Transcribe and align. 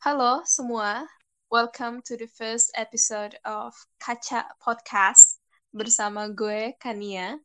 Halo 0.00 0.40
semua, 0.48 1.04
welcome 1.52 2.00
to 2.08 2.16
the 2.16 2.24
first 2.24 2.72
episode 2.72 3.36
of 3.44 3.76
Kaca 4.00 4.48
Podcast 4.64 5.44
bersama 5.76 6.32
gue 6.32 6.72
Kania. 6.80 7.36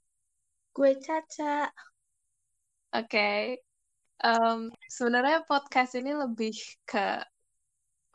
Gue 0.71 1.03
Caca. 1.03 1.67
Oke, 2.95 3.11
okay. 3.11 3.39
um, 4.23 4.71
sebenarnya 4.87 5.43
podcast 5.43 5.99
ini 5.99 6.15
lebih 6.15 6.55
ke 6.87 7.19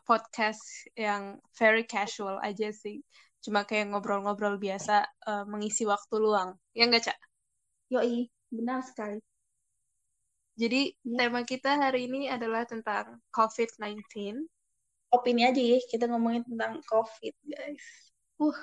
podcast 0.08 0.88
yang 0.96 1.36
very 1.60 1.84
casual 1.84 2.40
aja 2.40 2.72
sih. 2.72 3.04
Cuma 3.44 3.68
kayak 3.68 3.92
ngobrol-ngobrol 3.92 4.56
biasa 4.56 5.04
uh, 5.28 5.44
mengisi 5.44 5.84
waktu 5.84 6.16
luang. 6.16 6.56
Ya 6.72 6.88
nggak, 6.88 7.12
Cak? 7.12 7.18
Yoi, 7.92 8.32
benar 8.48 8.80
sekali. 8.80 9.20
Jadi 10.54 10.94
ya. 11.02 11.18
tema 11.26 11.42
kita 11.42 11.74
hari 11.74 12.06
ini 12.06 12.30
adalah 12.30 12.62
tentang 12.62 13.18
COVID-19. 13.34 14.38
Opini 15.10 15.46
aja 15.46 15.58
ya, 15.58 15.78
kita 15.90 16.06
ngomongin 16.10 16.46
tentang 16.46 16.78
COVID, 16.86 17.34
guys. 17.46 17.86
Uh, 18.38 18.58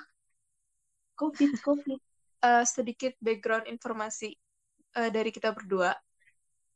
COVID, 1.20 1.52
COVID. 1.60 2.00
uh, 2.44 2.64
sedikit 2.76 3.12
background 3.20 3.68
informasi 3.68 4.36
uh, 4.96 5.08
dari 5.12 5.28
kita 5.32 5.52
berdua. 5.52 5.92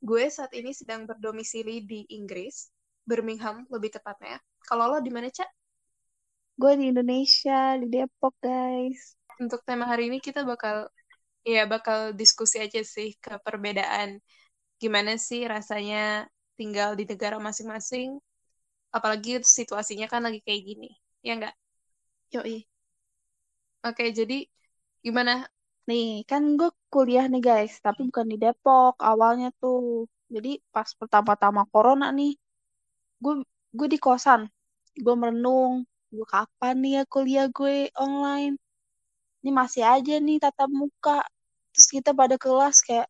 Gue 0.01 0.29
saat 0.29 0.53
ini 0.53 0.77
sedang 0.77 1.09
berdomisili 1.09 1.85
di 1.85 2.05
Inggris, 2.13 2.69
Birmingham 3.05 3.65
lebih 3.73 3.97
tepatnya. 3.97 4.37
Kalau 4.69 4.93
lo 4.93 5.01
di 5.01 5.13
mana, 5.13 5.33
Cak? 5.33 5.49
Gue 6.57 6.77
di 6.77 6.93
Indonesia, 6.93 7.77
di 7.81 7.89
Depok, 7.89 8.37
guys. 8.41 9.17
Untuk 9.41 9.65
tema 9.65 9.89
hari 9.89 10.09
ini 10.13 10.21
kita 10.21 10.45
bakal 10.45 10.89
ya 11.47 11.69
bakal 11.69 12.17
diskusi 12.17 12.59
aja 12.59 12.81
sih 12.81 13.15
ke 13.21 13.39
perbedaan 13.45 14.19
gimana 14.83 15.13
sih 15.27 15.43
rasanya 15.55 16.29
tinggal 16.59 16.91
di 16.99 17.05
negara 17.11 17.37
masing-masing 17.47 18.21
apalagi 18.97 19.31
situasinya 19.45 20.07
kan 20.13 20.21
lagi 20.27 20.41
kayak 20.47 20.63
gini 20.69 20.89
ya 21.27 21.33
enggak 21.37 21.55
yoi. 22.35 22.57
Oke 23.87 24.05
jadi 24.19 24.35
gimana? 25.05 25.47
Nih 25.89 26.27
kan 26.31 26.43
gue 26.59 26.71
kuliah 26.93 27.25
nih 27.31 27.43
guys 27.49 27.73
tapi 27.85 28.01
bukan 28.09 28.27
di 28.33 28.37
Depok 28.43 28.95
awalnya 29.11 29.49
tuh. 29.63 30.11
Jadi 30.35 30.59
pas 30.75 30.89
pertama-tama 31.01 31.63
corona 31.73 32.07
nih 32.19 32.35
gue 33.23 33.35
gue 33.77 33.89
di 33.95 33.99
kosan. 34.07 34.41
Gue 35.05 35.15
merenung 35.21 35.73
gue 36.15 36.27
kapan 36.35 36.75
nih 36.83 36.93
ya 36.99 37.03
kuliah 37.13 37.47
gue 37.57 37.77
online? 38.05 38.55
Ini 39.43 39.51
masih 39.61 39.83
aja 39.87 40.15
nih 40.27 40.37
tatap 40.43 40.71
muka. 40.81 41.23
Terus 41.73 41.89
kita 41.95 42.11
pada 42.21 42.37
kelas 42.41 42.77
kayak 42.87 43.07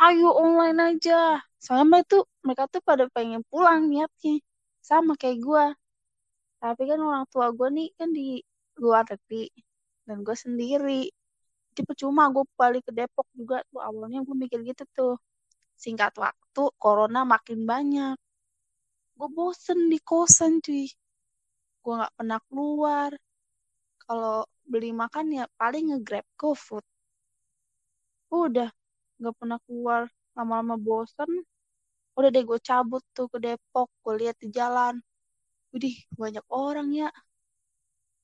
ayo 0.00 0.28
online 0.34 0.78
aja. 0.96 1.40
Soalnya 1.62 1.86
mereka 1.90 2.06
tuh 2.12 2.22
mereka 2.44 2.64
tuh 2.72 2.82
pada 2.84 3.04
pengen 3.10 3.42
pulang 3.50 3.86
niatnya. 3.90 4.40
Sama 4.84 5.16
kayak 5.16 5.38
gue 5.40 5.64
tapi 6.64 6.82
kan 6.88 6.96
orang 6.96 7.28
tua 7.28 7.52
gue 7.52 7.68
nih 7.76 7.88
kan 7.92 8.08
di 8.08 8.40
luar 8.80 9.04
negeri 9.04 9.52
dan 10.08 10.24
gue 10.24 10.32
sendiri. 10.32 11.02
Jadi 11.68 11.82
percuma 11.84 12.32
gue 12.32 12.44
balik 12.56 12.88
ke 12.88 12.92
Depok 12.96 13.28
juga 13.36 13.60
tuh 13.68 13.84
awalnya 13.84 14.24
gue 14.24 14.32
mikir 14.32 14.64
gitu 14.64 14.84
tuh. 14.96 15.14
Singkat 15.76 16.16
waktu 16.16 16.62
corona 16.80 17.20
makin 17.28 17.68
banyak. 17.68 18.16
Gue 19.18 19.28
bosen 19.28 19.92
di 19.92 20.00
kosan 20.00 20.64
cuy. 20.64 20.88
Gue 21.84 21.92
nggak 22.00 22.14
pernah 22.16 22.40
keluar. 22.48 23.10
Kalau 24.00 24.48
beli 24.64 24.90
makan 24.96 25.36
ya 25.36 25.44
paling 25.60 25.92
nge-grab 25.92 26.24
GoFood. 26.40 26.84
Udah 28.32 28.72
nggak 29.24 29.36
pernah 29.40 29.58
keluar 29.64 30.02
lama-lama 30.36 30.76
bosen. 30.76 31.30
Udah 32.18 32.28
deh 32.34 32.44
gue 32.46 32.58
cabut 32.68 33.02
tuh 33.16 33.26
ke 33.32 33.38
Depok 33.44 33.88
gue 34.04 34.14
lihat 34.22 34.36
di 34.42 34.48
jalan. 34.52 34.94
Widih, 35.72 35.96
banyak 36.20 36.44
orang 36.52 36.88
ya. 36.94 37.08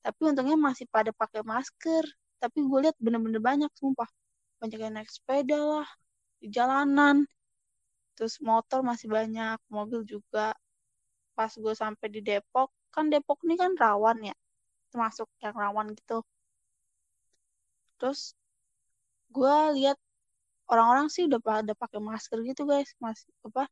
Tapi 0.05 0.19
untungnya 0.29 0.57
masih 0.67 0.85
pada 0.87 1.11
pakai 1.11 1.41
masker. 1.43 2.05
Tapi 2.41 2.57
gue 2.69 2.79
lihat 2.87 2.95
bener-bener 3.03 3.41
banyak 3.43 3.71
sumpah. 3.75 4.07
Banyak 4.61 4.79
yang 4.79 4.93
naik 4.95 5.09
sepeda 5.11 5.57
lah 5.59 5.87
di 6.41 6.47
jalanan. 6.47 7.27
Terus 8.15 8.39
motor 8.39 8.79
masih 8.85 9.07
banyak 9.11 9.57
mobil 9.67 10.01
juga. 10.07 10.55
Pas 11.35 11.51
gue 11.51 11.73
sampai 11.75 12.07
di 12.13 12.21
Depok 12.23 12.69
kan 12.93 13.07
Depok 13.11 13.39
ini 13.45 13.55
kan 13.59 13.71
rawan 13.75 14.17
ya. 14.29 14.35
Termasuk 14.91 15.27
yang 15.43 15.55
rawan 15.57 15.87
gitu. 15.97 16.23
Terus 17.99 18.33
gue 19.35 19.55
lihat 19.77 19.97
orang-orang 20.71 21.07
sih 21.11 21.27
udah 21.27 21.39
pada 21.43 21.73
pakai 21.75 21.99
masker 21.99 22.39
gitu 22.47 22.63
guys. 22.63 22.95
Mas 23.03 23.27
apa 23.43 23.67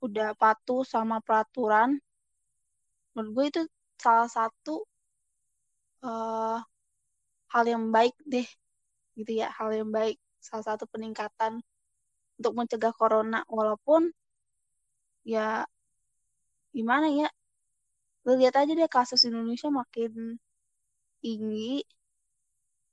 udah 0.00 0.34
patuh 0.34 0.82
sama 0.88 1.20
peraturan. 1.20 2.00
Menurut 3.12 3.30
gue 3.36 3.44
itu 3.52 3.62
salah 4.00 4.26
satu 4.26 4.82
uh, 6.02 6.58
hal 7.52 7.64
yang 7.68 7.92
baik 7.92 8.16
deh 8.24 8.48
gitu 9.20 9.32
ya. 9.44 9.52
Hal 9.52 9.70
yang 9.76 9.92
baik 9.92 10.16
salah 10.40 10.74
satu 10.74 10.88
peningkatan 10.88 11.60
untuk 12.40 12.52
mencegah 12.56 12.92
corona. 12.96 13.44
Walaupun 13.46 14.08
ya 15.22 15.68
gimana 16.72 17.06
ya 17.12 17.28
lu 18.24 18.38
lihat 18.38 18.54
aja 18.58 18.72
deh 18.74 18.90
kasus 18.90 19.22
Indonesia 19.28 19.68
makin 19.70 20.40
tinggi 21.22 21.84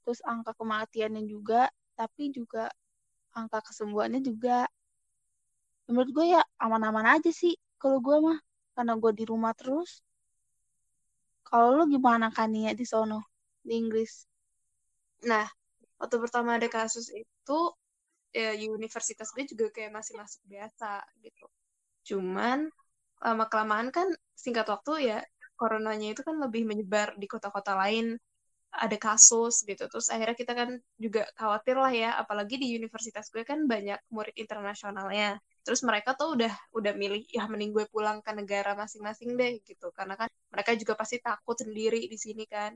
terus 0.04 0.22
angka 0.26 0.54
kematiannya 0.58 1.26
juga 1.26 1.70
tapi 1.94 2.34
juga 2.34 2.70
angka 3.40 3.60
kesembuhannya 3.64 4.20
juga 4.20 4.68
menurut 5.90 6.10
gue 6.14 6.26
ya 6.38 6.42
aman-aman 6.62 7.18
aja 7.18 7.32
sih 7.34 7.58
kalau 7.82 7.98
gue 8.04 8.18
mah 8.22 8.40
karena 8.78 8.94
gue 8.96 9.12
di 9.12 9.26
rumah 9.28 9.52
terus. 9.58 10.00
Kalau 11.44 11.74
lu 11.74 11.84
gimana 11.90 12.30
kan 12.30 12.54
ya 12.54 12.72
di 12.78 12.86
sono 12.86 13.26
di 13.66 13.74
Inggris? 13.76 14.30
Nah 15.26 15.50
waktu 16.00 16.16
pertama 16.22 16.62
ada 16.62 16.70
kasus 16.70 17.10
itu 17.12 17.60
ya 18.30 18.54
universitas 18.56 19.34
gue 19.34 19.50
juga 19.50 19.74
kayak 19.74 19.92
masih 19.98 20.14
masuk 20.16 20.42
biasa 20.46 21.02
gitu. 21.26 21.46
Cuman 22.14 22.70
lama 23.20 23.46
kelamaan 23.52 23.90
kan 23.90 24.08
singkat 24.38 24.70
waktu 24.70 25.12
ya 25.12 25.20
coronanya 25.60 26.16
itu 26.16 26.22
kan 26.24 26.40
lebih 26.40 26.64
menyebar 26.64 27.18
di 27.20 27.28
kota-kota 27.28 27.76
lain 27.76 28.16
ada 28.70 28.98
kasus 29.02 29.66
gitu. 29.66 29.84
Terus 29.90 30.08
akhirnya 30.14 30.38
kita 30.38 30.54
kan 30.54 30.70
juga 30.98 31.26
khawatir 31.38 31.76
lah 31.78 31.94
ya 31.94 32.10
apalagi 32.22 32.56
di 32.62 32.78
universitas 32.78 33.28
gue 33.34 33.44
kan 33.44 33.66
banyak 33.66 34.00
murid 34.14 34.36
internasionalnya. 34.38 35.42
Terus 35.66 35.82
mereka 35.86 36.14
tuh 36.14 36.38
udah 36.38 36.54
udah 36.78 36.94
milih 36.96 37.26
ya 37.30 37.46
mending 37.50 37.72
gue 37.76 37.86
pulang 37.90 38.22
ke 38.22 38.32
negara 38.34 38.78
masing-masing 38.78 39.36
deh 39.40 39.60
gitu. 39.66 39.90
Karena 39.94 40.16
kan 40.20 40.30
mereka 40.54 40.74
juga 40.78 40.94
pasti 40.98 41.18
takut 41.22 41.58
sendiri 41.58 42.06
di 42.06 42.18
sini 42.18 42.46
kan. 42.46 42.74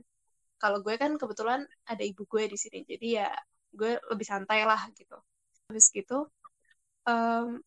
Kalau 0.58 0.80
gue 0.82 0.94
kan 0.98 1.14
kebetulan 1.20 1.66
ada 1.86 2.02
ibu 2.02 2.24
gue 2.26 2.44
di 2.50 2.58
sini 2.58 2.82
jadi 2.86 3.06
ya 3.24 3.28
gue 3.74 3.98
lebih 4.10 4.26
santai 4.26 4.66
lah 4.66 4.80
gitu. 4.94 5.16
Habis 5.70 5.90
gitu 5.94 6.28
um, 7.08 7.60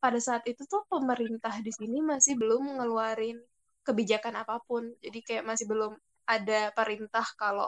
pada 0.00 0.18
saat 0.20 0.42
itu 0.48 0.64
tuh 0.64 0.82
pemerintah 0.88 1.52
di 1.60 1.72
sini 1.74 2.00
masih 2.00 2.34
belum 2.40 2.80
ngeluarin 2.80 3.38
kebijakan 3.84 4.34
apa 4.42 4.60
pun. 4.64 4.92
Jadi 5.04 5.18
kayak 5.24 5.44
masih 5.46 5.66
belum 5.68 5.92
ada 6.30 6.70
perintah 6.70 7.26
kalau 7.34 7.66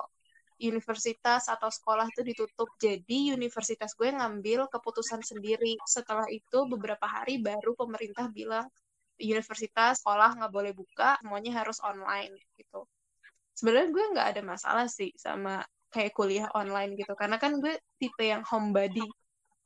universitas 0.62 1.50
atau 1.50 1.66
sekolah 1.66 2.06
itu 2.06 2.22
ditutup. 2.22 2.70
Jadi 2.78 3.34
universitas 3.34 3.98
gue 3.98 4.14
ngambil 4.14 4.70
keputusan 4.70 5.18
sendiri. 5.26 5.74
Setelah 5.82 6.30
itu 6.30 6.58
beberapa 6.70 7.02
hari 7.02 7.42
baru 7.42 7.74
pemerintah 7.74 8.30
bilang 8.30 8.70
universitas, 9.18 9.98
sekolah 10.00 10.38
nggak 10.38 10.52
boleh 10.54 10.72
buka, 10.74 11.18
semuanya 11.18 11.62
harus 11.62 11.82
online 11.82 12.38
gitu. 12.54 12.86
Sebenarnya 13.54 13.88
gue 13.90 14.04
nggak 14.16 14.28
ada 14.34 14.42
masalah 14.42 14.86
sih 14.86 15.10
sama 15.18 15.62
kayak 15.92 16.16
kuliah 16.16 16.48
online 16.56 16.96
gitu, 16.96 17.12
karena 17.12 17.36
kan 17.36 17.60
gue 17.60 17.76
tipe 18.00 18.24
yang 18.24 18.40
homebody, 18.48 19.04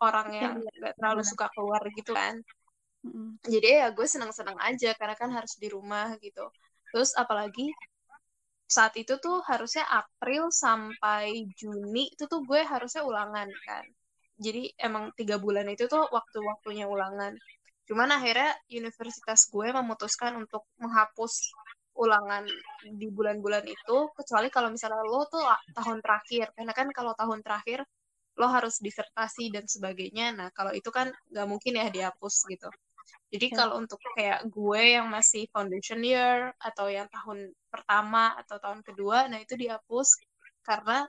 orang 0.03 0.29
yang 0.35 0.55
iya, 0.59 0.73
nggak 0.83 0.95
terlalu 0.99 1.23
suka 1.23 1.47
keluar 1.55 1.81
gitu 1.95 2.13
kan. 2.13 2.43
Jadi 3.47 3.69
ya 3.79 3.95
gue 3.95 4.07
senang-senang 4.11 4.59
aja 4.59 4.91
karena 4.99 5.15
kan 5.15 5.31
harus 5.31 5.55
di 5.55 5.71
rumah 5.71 6.19
gitu. 6.19 6.51
Terus 6.91 7.15
apalagi 7.15 7.71
saat 8.67 8.95
itu 8.99 9.15
tuh 9.23 9.39
harusnya 9.47 9.87
April 9.87 10.51
sampai 10.51 11.47
Juni 11.55 12.11
itu 12.11 12.27
tuh 12.27 12.43
gue 12.43 12.61
harusnya 12.67 13.03
ulangan 13.07 13.49
kan. 13.67 13.85
Jadi 14.37 14.75
emang 14.77 15.15
tiga 15.17 15.37
bulan 15.41 15.67
itu 15.71 15.87
tuh 15.89 16.03
waktu-waktunya 16.11 16.85
ulangan. 16.91 17.33
Cuman 17.89 18.09
akhirnya 18.11 18.53
universitas 18.69 19.47
gue 19.49 19.69
memutuskan 19.71 20.35
untuk 20.43 20.67
menghapus 20.83 21.55
ulangan 21.97 22.45
di 22.85 23.09
bulan-bulan 23.09 23.65
itu 23.65 23.97
kecuali 24.13 24.49
kalau 24.53 24.69
misalnya 24.75 25.01
lo 25.07 25.25
tuh 25.31 25.47
tahun 25.73 25.99
terakhir. 26.05 26.53
Karena 26.53 26.73
kan 26.75 26.89
kalau 26.93 27.15
tahun 27.17 27.41
terakhir 27.47 27.87
lo 28.37 28.47
harus 28.51 28.83
disertasi 28.83 29.55
dan 29.55 29.65
sebagainya. 29.65 30.35
Nah 30.37 30.49
kalau 30.53 30.75
itu 30.75 30.91
kan 30.93 31.09
nggak 31.33 31.47
mungkin 31.49 31.73
ya 31.81 31.87
dihapus 31.89 32.35
gitu 32.53 32.69
jadi 33.27 33.47
ya. 33.51 33.57
kalau 33.59 33.75
untuk 33.83 33.99
kayak 34.15 34.47
gue 34.47 34.83
yang 34.97 35.11
masih 35.11 35.51
foundation 35.51 35.99
year 36.01 36.55
atau 36.63 36.87
yang 36.87 37.11
tahun 37.11 37.51
pertama 37.67 38.39
atau 38.39 38.57
tahun 38.63 38.87
kedua, 38.87 39.27
nah 39.27 39.43
itu 39.43 39.59
dihapus. 39.59 40.09
Karena 40.63 41.03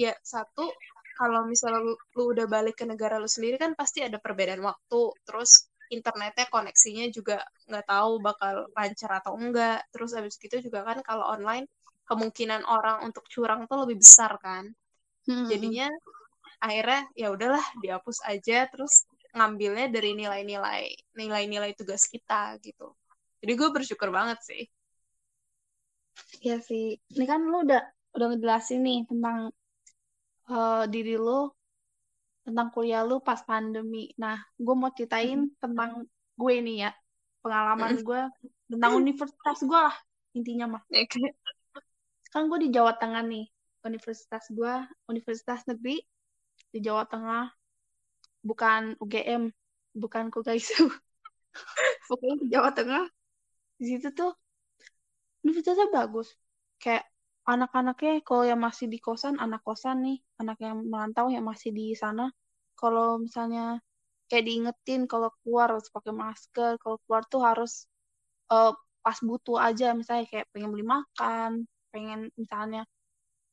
ya 0.00 0.16
satu 0.24 0.72
kalau 1.12 1.44
misalnya 1.44 1.84
lu, 1.84 1.94
lu 2.16 2.32
udah 2.32 2.46
balik 2.48 2.80
ke 2.80 2.84
negara 2.88 3.20
lu 3.20 3.28
sendiri 3.28 3.60
kan 3.60 3.76
pasti 3.76 4.00
ada 4.00 4.16
perbedaan 4.16 4.64
waktu. 4.64 5.12
Terus 5.28 5.68
internetnya 5.92 6.48
koneksinya 6.48 7.12
juga 7.12 7.44
nggak 7.68 7.84
tahu 7.84 8.12
bakal 8.24 8.54
lancar 8.72 9.20
atau 9.20 9.36
enggak. 9.36 9.84
Terus 9.92 10.16
habis 10.16 10.40
gitu 10.40 10.56
juga 10.64 10.88
kan 10.88 11.04
kalau 11.04 11.28
online 11.28 11.68
kemungkinan 12.08 12.64
orang 12.64 13.04
untuk 13.04 13.28
curang 13.28 13.68
tuh 13.68 13.84
lebih 13.84 14.00
besar 14.00 14.40
kan. 14.40 14.72
Hmm. 15.22 15.46
jadinya 15.46 15.86
akhirnya 16.58 17.06
ya 17.14 17.30
udahlah 17.30 17.62
dihapus 17.84 18.24
aja. 18.24 18.66
Terus 18.72 19.04
ngambilnya 19.32 19.88
dari 19.88 20.12
nilai-nilai 20.12 20.92
nilai-nilai 21.16 21.72
tugas 21.72 22.04
kita 22.04 22.60
gitu. 22.60 22.92
Jadi 23.42 23.52
gue 23.58 23.68
bersyukur 23.72 24.12
banget 24.12 24.38
sih. 24.44 24.62
Iya 26.44 26.60
sih. 26.60 27.00
Ini 27.00 27.24
kan 27.24 27.40
lu 27.42 27.64
udah 27.64 27.82
udah 28.12 28.26
ngejelasin 28.32 28.84
nih 28.84 29.00
tentang 29.08 29.50
uh, 30.52 30.84
diri 30.86 31.16
lu 31.16 31.48
tentang 32.44 32.68
kuliah 32.70 33.02
lu 33.02 33.18
pas 33.24 33.40
pandemi. 33.42 34.12
Nah 34.20 34.36
gue 34.60 34.74
mau 34.76 34.92
ceritain 34.92 35.48
hmm. 35.48 35.58
tentang 35.58 36.04
gue 36.36 36.54
nih 36.60 36.76
ya. 36.88 36.90
Pengalaman 37.42 37.98
gue 37.98 38.20
tentang 38.70 38.92
universitas 39.00 39.58
gue 39.64 39.80
lah 39.80 39.96
intinya 40.36 40.78
mah. 40.78 40.82
Kan 42.30 42.46
gue 42.46 42.58
di 42.62 42.70
Jawa 42.70 42.94
Tengah 43.00 43.24
nih. 43.24 43.48
Universitas 43.82 44.46
gue 44.46 44.74
universitas 45.10 45.66
negeri 45.66 45.98
di 46.70 46.78
Jawa 46.78 47.02
Tengah 47.10 47.50
bukan 48.42 48.98
UGM 48.98 49.50
bukan 49.94 50.28
Kugaisu. 50.28 50.90
Pokoknya 52.08 52.36
di 52.42 52.46
Jawa 52.50 52.70
Tengah 52.74 53.04
di 53.78 53.84
situ 53.88 54.08
tuh 54.14 54.32
universitasnya 55.42 55.88
bagus. 55.90 56.28
Kayak 56.78 57.06
anak-anaknya 57.42 58.22
kalau 58.22 58.44
yang 58.46 58.60
masih 58.62 58.86
di 58.86 59.02
kosan 59.02 59.38
anak 59.42 59.66
kosan 59.66 60.06
nih 60.06 60.18
anak 60.38 60.58
yang 60.62 60.82
merantau 60.86 61.26
yang 61.30 61.46
masih 61.46 61.70
di 61.74 61.94
sana. 61.94 62.30
Kalau 62.78 63.18
misalnya 63.22 63.78
kayak 64.26 64.44
diingetin 64.48 65.04
kalau 65.10 65.28
keluar 65.42 65.74
harus 65.76 65.90
pakai 65.92 66.14
masker 66.14 66.72
kalau 66.82 66.96
keluar 67.04 67.22
tuh 67.28 67.42
harus 67.42 67.86
uh, 68.50 68.74
pas 69.02 69.18
butuh 69.22 69.58
aja. 69.58 69.94
Misalnya 69.94 70.26
kayak 70.30 70.46
pengen 70.50 70.70
beli 70.74 70.86
makan 70.86 71.66
pengen 71.92 72.32
misalnya 72.38 72.88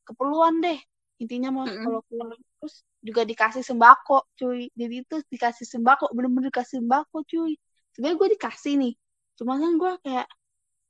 keperluan 0.07 0.63
deh. 0.63 0.79
Intinya 1.19 1.49
mau 1.51 1.67
mm 1.67 1.73
-hmm. 1.75 1.83
kalau 1.83 1.99
keluar 2.07 2.27
terus 2.63 2.75
juga 2.99 3.23
dikasih 3.23 3.63
sembako 3.63 4.27
cuy. 4.35 4.67
Jadi 4.75 4.95
itu 5.03 5.15
dikasih 5.31 5.65
sembako 5.67 6.11
bener-bener 6.11 6.51
dikasih 6.51 6.83
sembako 6.83 7.23
cuy. 7.23 7.55
Sebenarnya 7.95 8.17
gue 8.19 8.29
dikasih 8.35 8.73
nih 8.79 8.93
cuma 9.39 9.55
kan 9.55 9.71
gue 9.79 9.93
kayak 10.03 10.27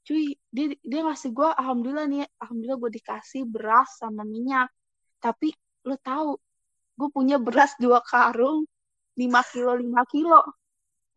cuy 0.10 0.34
dia 0.50 0.74
dia 0.82 1.02
ngasih 1.06 1.30
gue 1.38 1.50
alhamdulillah 1.54 2.08
nih 2.10 2.26
alhamdulillah 2.42 2.80
gue 2.82 2.92
dikasih 2.98 3.42
beras 3.46 3.90
sama 4.02 4.26
minyak. 4.26 4.70
Tapi 5.22 5.54
lo 5.86 5.96
tahu 6.02 6.30
gue 7.00 7.10
punya 7.14 7.38
beras 7.38 7.78
dua 7.78 8.02
karung 8.02 8.66
lima 9.18 9.42
kilo 9.46 9.78
lima 9.78 10.02
kilo. 10.10 10.42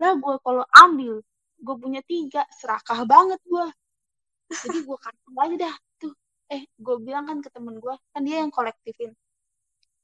Lah 0.01 0.13
gue 0.17 0.35
kalau 0.45 0.65
ambil 0.77 1.25
gue 1.63 1.77
punya 1.79 2.03
tiga 2.05 2.45
serakah 2.53 3.07
banget 3.09 3.41
gue 3.47 3.67
jadi 4.53 4.79
gue 4.85 4.99
kasih 5.01 5.33
aja 5.41 5.57
dah 5.57 5.75
tuh. 5.97 6.15
Eh 6.53 6.69
gue 6.77 6.97
bilang 7.01 7.25
kan 7.25 7.41
ke 7.41 7.49
temen 7.49 7.81
gue 7.81 7.95
kan 8.13 8.21
dia 8.21 8.45
yang 8.45 8.53
kolektifin 8.53 9.17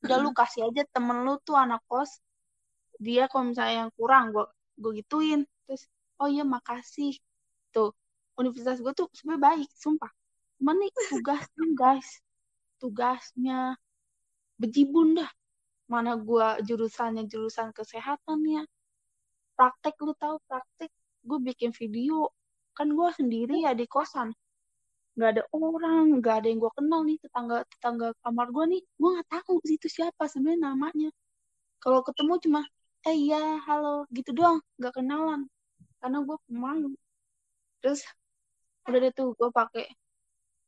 udah 0.04 0.16
lu 0.22 0.30
kasih 0.30 0.70
aja 0.70 0.86
temen 0.94 1.26
lu 1.26 1.40
tuh 1.42 1.58
anak 1.58 1.82
kos 1.90 2.22
dia 2.98 3.30
kalau 3.30 3.50
misalnya 3.54 3.86
yang 3.86 3.92
kurang 3.94 4.34
gue 4.34 4.46
gue 4.78 4.92
gituin. 5.02 5.42
Terus 5.66 5.86
oh 6.22 6.28
iya 6.30 6.42
makasih. 6.46 7.18
Tuh 7.74 7.94
universitas 8.38 8.78
gue 8.82 8.92
tuh 8.94 9.06
sebenarnya 9.14 9.42
baik 9.42 9.70
sumpah. 9.74 10.10
Cuman 10.58 10.76
nih 10.82 10.90
tugasnya 11.10 11.66
guys. 11.74 12.10
Tugasnya 12.82 13.78
bejibun 14.58 15.18
dah. 15.18 15.30
Mana 15.90 16.18
gue 16.18 16.46
jurusannya 16.66 17.24
jurusan 17.26 17.72
kesehatan 17.72 18.44
ya 18.44 18.62
praktek 19.58 19.98
lu 20.02 20.14
tahu 20.14 20.38
praktek? 20.46 20.90
Gue 21.26 21.38
bikin 21.42 21.74
video. 21.74 22.30
Kan 22.74 22.94
gue 22.94 23.08
sendiri 23.14 23.66
ya 23.66 23.74
di 23.74 23.86
kosan 23.90 24.30
nggak 25.18 25.30
ada 25.34 25.42
orang 25.50 26.22
nggak 26.22 26.34
ada 26.38 26.46
yang 26.46 26.58
gue 26.62 26.72
kenal 26.78 27.00
nih 27.02 27.18
tetangga 27.18 27.66
tetangga 27.66 28.06
kamar 28.22 28.46
gue 28.54 28.64
nih. 28.78 28.82
Gue 29.00 29.08
nggak 29.18 29.28
tahu 29.34 29.54
itu 29.66 29.88
siapa 29.90 30.30
sebenarnya 30.30 30.70
namanya. 30.70 31.10
Kalau 31.82 32.00
ketemu 32.06 32.32
cuma 32.44 32.60
eh 33.02 33.16
iya 33.18 33.58
halo 33.66 34.06
gitu 34.14 34.30
doang 34.38 34.62
nggak 34.78 34.94
kenalan. 34.94 35.50
Karena 35.98 36.18
gue 36.22 36.36
pemalu. 36.46 36.94
Terus 37.82 38.06
udah 38.86 38.98
deh 39.02 39.12
tuh 39.18 39.34
gue 39.34 39.50
pakai 39.50 39.90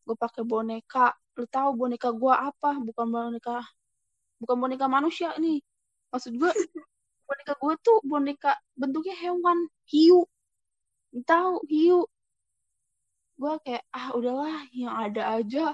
gue 0.06 0.16
pakai 0.18 0.42
boneka. 0.42 1.14
Lu 1.38 1.46
tahu 1.46 1.70
boneka 1.78 2.10
gue 2.10 2.34
apa? 2.34 2.70
Bukan 2.82 3.06
boneka 3.06 3.62
bukan 4.42 4.56
boneka 4.58 4.86
manusia 4.90 5.30
nih. 5.38 5.62
Maksud 6.10 6.34
gue 6.34 6.50
boneka 7.30 7.54
gue 7.54 7.74
tuh 7.86 7.98
boneka 8.02 8.58
bentuknya 8.74 9.14
hewan. 9.14 9.70
Hiu. 9.86 10.26
Tahu 11.22 11.62
hiu 11.70 12.02
gue 13.40 13.52
kayak 13.64 13.84
ah 13.96 14.08
udahlah 14.16 14.68
yang 14.76 14.92
ada 14.92 15.22
aja. 15.40 15.72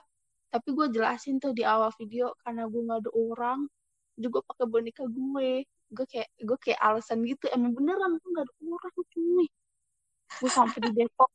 Tapi 0.53 0.69
gue 0.77 0.87
jelasin 0.95 1.43
tuh 1.43 1.53
di 1.59 1.67
awal 1.67 1.91
video 1.99 2.33
karena 2.47 2.71
gue 2.71 2.81
nggak 2.87 3.01
ada 3.03 3.11
orang 3.13 3.61
juga 4.15 4.39
pakai 4.47 4.67
boneka 4.71 5.05
gue. 5.11 5.67
Gue 5.91 6.07
kayak 6.07 6.29
gue 6.39 6.59
kayak 6.63 6.81
alasan 6.87 7.27
gitu 7.27 7.51
emang 7.51 7.75
beneran 7.75 8.13
gue 8.23 8.29
nggak 8.31 8.47
ada 8.47 8.55
orang 8.63 8.95
cuy. 9.13 9.47
Gue 10.41 10.51
sampai 10.51 10.79
di 10.87 10.91
Depok 10.95 11.31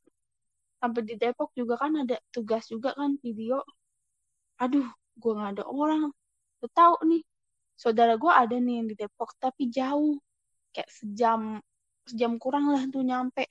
sampai 0.81 1.01
di 1.06 1.16
Depok 1.22 1.50
juga 1.54 1.78
kan 1.78 1.94
ada 2.01 2.18
tugas 2.34 2.63
juga 2.72 2.95
kan 2.98 3.19
video. 3.19 3.62
Aduh 4.63 4.88
gue 5.19 5.31
nggak 5.36 5.51
ada 5.60 5.63
orang. 5.68 6.10
Lo 6.63 6.68
tau 6.72 6.95
nih 7.04 7.22
saudara 7.75 8.16
gue 8.16 8.31
ada 8.31 8.56
nih 8.56 8.74
yang 8.80 8.88
di 8.88 8.95
Depok 8.95 9.36
tapi 9.44 9.68
jauh. 9.68 10.16
Kayak 10.72 10.89
sejam 10.95 11.60
sejam 12.07 12.39
kurang 12.39 12.72
lah 12.72 12.84
tuh 12.88 13.04
nyampe 13.04 13.44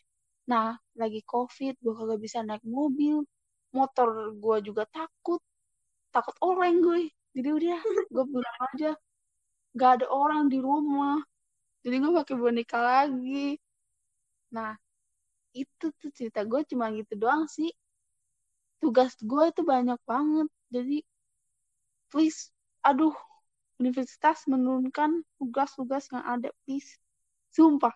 Nah, 0.51 0.71
lagi 1.01 1.21
COVID, 1.33 1.75
gue 1.85 1.95
kagak 1.99 2.21
bisa 2.25 2.39
naik 2.49 2.65
mobil. 2.79 3.17
Motor 3.77 4.09
gue 4.43 4.57
juga 4.69 4.83
takut. 4.97 5.41
Takut 6.15 6.37
oleng 6.49 6.79
gue. 6.87 7.03
Jadi 7.37 7.49
udah, 7.59 7.81
gue 8.15 8.25
bilang 8.35 8.59
aja. 8.73 8.91
Gak 9.79 9.91
ada 9.97 10.07
orang 10.11 10.43
di 10.53 10.59
rumah. 10.59 11.19
Jadi 11.85 11.97
gue 12.03 12.13
pakai 12.19 12.35
boneka 12.43 12.79
lagi. 12.83 13.57
Nah, 14.57 14.73
itu 15.55 15.87
tuh 16.01 16.11
cerita 16.17 16.41
gue 16.51 16.61
cuma 16.71 16.87
gitu 16.99 17.15
doang 17.23 17.45
sih. 17.57 17.71
Tugas 18.83 19.13
gue 19.31 19.45
itu 19.53 19.63
banyak 19.73 20.01
banget. 20.11 20.49
Jadi, 20.75 20.97
please, 22.11 22.51
aduh, 22.85 23.15
universitas 23.81 24.45
menurunkan 24.53 25.23
tugas-tugas 25.39 26.05
yang 26.13 26.25
ada, 26.27 26.49
please. 26.65 26.99
Sumpah, 27.55 27.95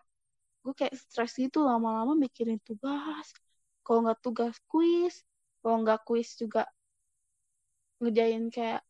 gue 0.65 0.73
kayak 0.73 0.94
stres 0.97 1.37
gitu 1.37 1.61
lama-lama 1.61 2.17
mikirin 2.17 2.59
tugas. 2.65 3.29
Kalau 3.85 4.01
nggak 4.09 4.21
tugas 4.25 4.56
kuis. 4.65 5.21
Kalau 5.61 5.85
nggak 5.85 6.01
kuis 6.09 6.33
juga 6.41 6.65
ngejain 8.01 8.49
kayak 8.49 8.83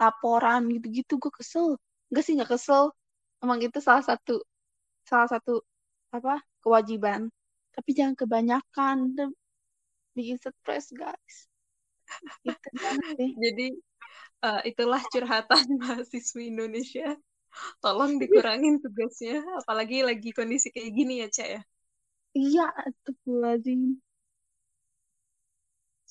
laporan 0.00 0.66
gitu-gitu 0.72 1.20
gue 1.20 1.32
kesel. 1.32 1.76
Enggak 2.08 2.24
sih 2.24 2.34
nggak 2.40 2.50
kesel. 2.56 2.84
Emang 3.44 3.60
itu 3.60 3.78
salah 3.84 4.04
satu 4.04 4.40
salah 5.04 5.28
satu 5.28 5.60
apa 6.16 6.40
kewajiban. 6.64 7.28
Tapi 7.76 7.90
jangan 7.92 8.16
kebanyakan 8.16 8.96
bikin 10.16 10.40
stres 10.40 10.88
guys. 10.96 11.36
Gitu 12.44 12.68
jadi 13.40 13.66
uh, 14.44 14.60
itulah 14.66 15.00
curhatan 15.08 15.64
mahasiswi 15.80 16.52
Indonesia 16.52 17.16
tolong 17.84 18.16
dikurangin 18.16 18.80
tugasnya 18.80 19.44
apalagi 19.60 20.02
lagi 20.02 20.30
kondisi 20.32 20.72
kayak 20.72 20.90
gini 20.92 21.14
ya 21.22 21.28
cak 21.28 21.48
ya. 21.48 21.60
Iya 22.32 22.66
lagi 23.28 24.00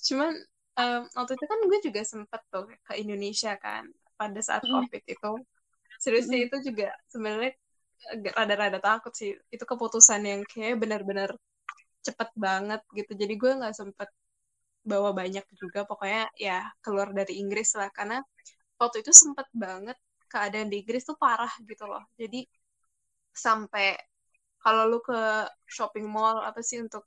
cuman 0.02 0.34
um, 0.82 1.02
waktu 1.14 1.32
itu 1.38 1.46
kan 1.46 1.60
gue 1.70 1.80
juga 1.86 2.02
sempet 2.02 2.42
tuh 2.50 2.66
ke 2.86 2.94
Indonesia 2.98 3.54
kan 3.62 3.86
pada 4.18 4.40
saat 4.42 4.66
mm. 4.66 4.70
covid 4.70 5.04
itu. 5.06 5.32
Seriusnya 6.02 6.38
mm. 6.42 6.46
itu 6.50 6.56
juga 6.74 6.90
sebenarnya 7.10 7.54
rada-rada 8.34 8.80
takut 8.82 9.14
sih. 9.14 9.38
Itu 9.54 9.64
keputusan 9.66 10.22
yang 10.26 10.42
kayak 10.50 10.82
benar-benar 10.82 11.38
cepet 12.02 12.30
banget 12.34 12.82
gitu. 12.98 13.12
Jadi 13.14 13.34
gue 13.38 13.52
nggak 13.62 13.76
sempet 13.78 14.10
bawa 14.82 15.14
banyak 15.14 15.46
juga. 15.54 15.86
Pokoknya 15.86 16.30
ya 16.38 16.66
keluar 16.82 17.14
dari 17.14 17.38
Inggris 17.38 17.78
lah. 17.78 17.90
Karena 17.94 18.22
waktu 18.82 19.06
itu 19.06 19.14
sempet 19.14 19.46
banget 19.54 19.98
keadaan 20.32 20.68
di 20.72 20.76
Inggris 20.82 21.04
tuh 21.10 21.18
parah 21.20 21.52
gitu 21.70 21.84
loh. 21.92 22.04
Jadi 22.16 22.48
sampai 23.36 23.96
kalau 24.64 24.84
lu 24.92 25.00
ke 25.04 25.48
shopping 25.76 26.08
mall 26.08 26.38
apa 26.50 26.62
sih 26.64 26.78
untuk 26.86 27.04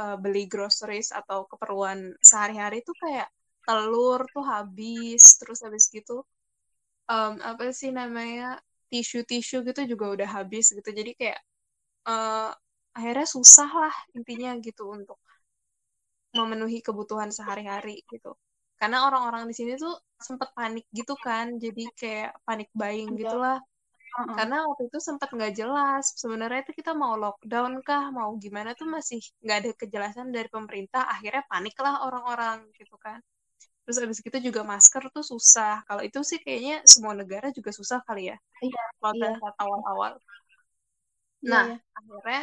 uh, 0.00 0.16
beli 0.18 0.44
groceries 0.52 1.10
atau 1.20 1.46
keperluan 1.50 1.98
sehari-hari 2.28 2.80
tuh 2.88 2.96
kayak 3.02 3.28
telur 3.66 4.20
tuh 4.34 4.44
habis 4.44 5.22
terus 5.40 5.58
habis 5.64 5.84
gitu 5.88 6.24
um, 7.08 7.34
apa 7.50 7.72
sih 7.72 7.90
namanya 7.92 8.60
tisu-tisu 8.92 9.64
gitu 9.68 9.80
juga 9.92 10.06
udah 10.14 10.28
habis 10.36 10.64
gitu. 10.76 10.90
Jadi 10.98 11.12
kayak 11.18 11.40
uh, 12.08 12.50
akhirnya 12.96 13.26
susah 13.26 13.70
lah 13.82 13.94
intinya 14.16 14.50
gitu 14.62 14.82
untuk 14.96 15.18
memenuhi 16.34 16.78
kebutuhan 16.82 17.30
sehari-hari 17.30 18.02
gitu 18.10 18.34
karena 18.84 18.98
orang-orang 19.08 19.44
di 19.50 19.54
sini 19.58 19.72
tuh 19.80 19.94
sempet 20.28 20.50
panik 20.58 20.84
gitu 20.98 21.14
kan 21.26 21.46
jadi 21.64 21.82
kayak 22.00 22.30
panik 22.46 22.68
buying 22.76 23.10
Iya. 23.10 23.18
gitulah 23.20 23.56
Heeh. 24.16 24.36
karena 24.36 24.56
waktu 24.68 24.82
itu 24.90 24.98
sempat 25.08 25.28
nggak 25.36 25.52
jelas 25.60 26.04
sebenarnya 26.22 26.60
itu 26.64 26.72
kita 26.80 26.92
mau 27.02 27.14
lockdown 27.22 27.72
kah 27.88 28.04
mau 28.18 28.30
gimana 28.44 28.70
tuh 28.80 28.86
masih 28.96 29.20
nggak 29.44 29.56
ada 29.60 29.70
kejelasan 29.80 30.28
dari 30.36 30.48
pemerintah 30.56 31.02
akhirnya 31.14 31.42
panik 31.50 31.74
lah 31.84 31.94
orang-orang 32.06 32.58
gitu 32.78 32.94
kan 33.06 33.18
terus 33.84 33.98
abis 34.04 34.20
itu 34.28 34.38
juga 34.48 34.62
masker 34.72 35.02
tuh 35.16 35.24
susah 35.32 35.72
kalau 35.88 36.02
itu 36.08 36.20
sih 36.30 36.38
kayaknya 36.44 36.74
semua 36.92 37.14
negara 37.20 37.48
juga 37.58 37.70
susah 37.80 38.00
kali 38.08 38.22
ya 38.32 38.36
Iya, 38.64 38.80
waktu 39.04 39.24
iya. 39.24 39.30
awal-awal 39.62 40.12
Iya, 41.44 41.52
nah 41.52 41.66
iya. 41.66 41.74
akhirnya 41.98 42.40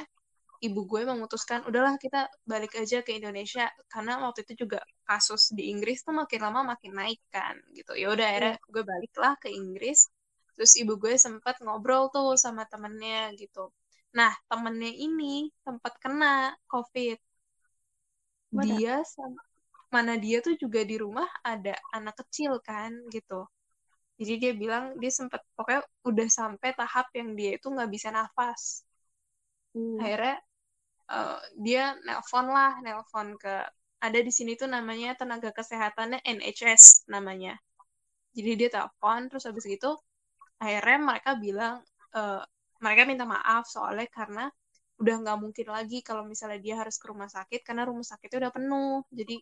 ibu 0.62 0.86
gue 0.86 1.02
memutuskan 1.10 1.66
udahlah 1.66 1.98
kita 1.98 2.30
balik 2.46 2.78
aja 2.78 3.02
ke 3.02 3.18
Indonesia. 3.18 3.66
Karena 3.90 4.22
waktu 4.22 4.46
itu 4.46 4.66
juga 4.66 4.80
kasus 5.10 5.50
di 5.58 5.74
Inggris 5.74 6.06
tuh 6.06 6.14
makin 6.14 6.40
lama 6.46 6.78
makin 6.78 6.94
naik 6.94 7.22
kan 7.34 7.58
gitu. 7.74 7.98
Ya 7.98 8.14
udah 8.14 8.26
akhirnya 8.30 8.56
gue 8.70 8.84
baliklah 8.86 9.34
ke 9.42 9.50
Inggris. 9.50 10.08
Terus 10.56 10.72
ibu 10.78 10.94
gue 11.02 11.18
sempat 11.18 11.58
ngobrol 11.66 12.14
tuh 12.14 12.38
sama 12.38 12.70
temennya 12.70 13.34
gitu. 13.42 13.74
Nah 14.14 14.32
temennya 14.46 14.94
ini 14.94 15.50
sempat 15.66 15.98
kena 15.98 16.54
COVID. 16.70 17.18
Wadah. 18.52 18.68
dia 18.68 18.96
sama 19.08 19.40
mana 19.92 20.20
dia 20.20 20.44
tuh 20.44 20.56
juga 20.60 20.84
di 20.84 21.00
rumah 21.00 21.28
ada 21.44 21.76
anak 21.96 22.22
kecil 22.22 22.62
kan 22.62 22.94
gitu. 23.10 23.48
Jadi 24.22 24.34
dia 24.38 24.54
bilang 24.54 24.94
dia 25.02 25.10
sempat 25.10 25.42
pokoknya 25.58 25.82
udah 26.06 26.28
sampai 26.30 26.70
tahap 26.78 27.10
yang 27.18 27.34
dia 27.34 27.58
itu 27.58 27.68
nggak 27.68 27.90
bisa 27.90 28.14
nafas. 28.14 28.86
Hmm. 29.72 30.04
akhirnya 30.04 30.36
uh, 31.12 31.40
dia 31.60 31.94
nelpon 32.08 32.48
lah 32.50 32.80
nelpon 32.80 33.36
ke 33.36 33.56
ada 34.02 34.20
di 34.28 34.32
sini 34.34 34.58
tuh 34.58 34.66
namanya 34.72 35.14
tenaga 35.20 35.54
kesehatannya 35.54 36.24
NHS 36.26 37.06
namanya. 37.14 37.54
Jadi 38.34 38.52
dia 38.58 38.70
telepon 38.72 39.28
terus 39.30 39.44
habis 39.46 39.68
gitu 39.68 40.00
akhirnya 40.62 41.00
mereka 41.02 41.32
bilang 41.36 41.76
uh, 42.16 42.42
mereka 42.82 43.02
minta 43.10 43.26
maaf 43.26 43.66
soalnya 43.68 44.08
karena 44.10 44.46
udah 45.02 45.16
nggak 45.26 45.38
mungkin 45.42 45.68
lagi 45.74 46.00
kalau 46.06 46.24
misalnya 46.26 46.62
dia 46.62 46.76
harus 46.82 46.96
ke 47.02 47.10
rumah 47.10 47.30
sakit 47.30 47.62
karena 47.66 47.84
rumah 47.90 48.06
sakitnya 48.06 48.48
udah 48.48 48.54
penuh. 48.54 48.98
Jadi 49.12 49.36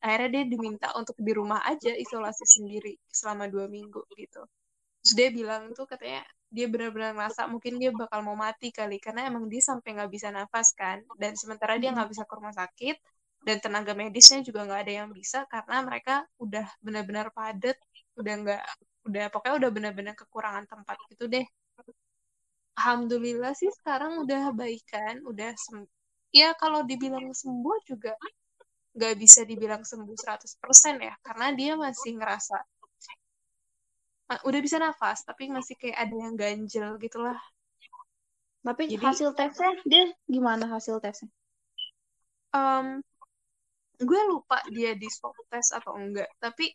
akhirnya 0.00 0.28
dia 0.40 0.44
diminta 0.48 0.88
untuk 0.96 1.16
di 1.20 1.32
rumah 1.34 1.60
aja 1.66 1.92
isolasi 1.92 2.44
sendiri 2.48 2.96
selama 3.10 3.46
dua 3.52 3.66
minggu 3.68 4.00
gitu 4.16 4.42
terus 5.00 5.14
dia 5.18 5.28
bilang 5.32 5.72
tuh 5.76 5.86
katanya 5.88 6.22
dia 6.50 6.66
benar-benar 6.66 7.14
ngerasa 7.14 7.46
mungkin 7.46 7.78
dia 7.78 7.90
bakal 7.94 8.20
mau 8.26 8.34
mati 8.34 8.74
kali 8.74 8.98
karena 8.98 9.30
emang 9.30 9.46
dia 9.46 9.62
sampai 9.62 9.94
nggak 9.94 10.10
bisa 10.10 10.28
nafas 10.34 10.74
kan. 10.74 10.98
Dan 11.14 11.38
sementara 11.38 11.78
dia 11.78 11.94
nggak 11.94 12.10
bisa 12.10 12.22
ke 12.26 12.32
rumah 12.34 12.54
sakit 12.54 12.96
dan 13.46 13.56
tenaga 13.62 13.92
medisnya 13.96 14.44
juga 14.44 14.66
nggak 14.66 14.80
ada 14.84 14.92
yang 15.04 15.08
bisa 15.14 15.46
karena 15.48 15.76
mereka 15.86 16.26
udah 16.42 16.66
benar-benar 16.84 17.32
padat 17.32 17.78
udah 18.18 18.34
nggak 18.44 18.62
udah 19.08 19.24
pokoknya 19.32 19.54
udah 19.64 19.70
benar-benar 19.72 20.14
kekurangan 20.18 20.64
tempat 20.68 20.96
gitu 21.08 21.24
deh. 21.30 21.46
Alhamdulillah 22.76 23.52
sih 23.54 23.70
sekarang 23.70 24.26
udah 24.26 24.50
baikan 24.56 25.22
udah 25.30 25.54
sem 25.54 25.86
ya 26.34 26.52
kalau 26.58 26.82
dibilang 26.82 27.30
sembuh 27.30 27.78
juga 27.86 28.14
nggak 28.96 29.14
bisa 29.22 29.46
dibilang 29.46 29.86
sembuh 29.86 30.16
100% 30.18 30.98
ya 30.98 31.14
karena 31.22 31.46
dia 31.54 31.72
masih 31.78 32.18
ngerasa 32.18 32.58
udah 34.46 34.60
bisa 34.62 34.78
nafas 34.78 35.26
tapi 35.26 35.50
masih 35.50 35.74
kayak 35.74 35.98
ada 35.98 36.14
yang 36.14 36.34
ganjel 36.38 36.94
gitulah. 37.02 37.38
Tapi 38.60 38.92
Jadi- 38.92 39.02
hasil 39.02 39.32
tesnya 39.34 39.72
dia 39.88 40.04
gimana 40.28 40.68
hasil 40.70 41.00
tesnya? 41.02 41.30
um, 42.54 42.98
gue 44.00 44.20
lupa 44.26 44.58
dia 44.72 44.96
di 44.96 45.06
swab 45.06 45.36
test 45.52 45.70
atau 45.76 45.94
enggak 45.94 46.26
tapi 46.42 46.72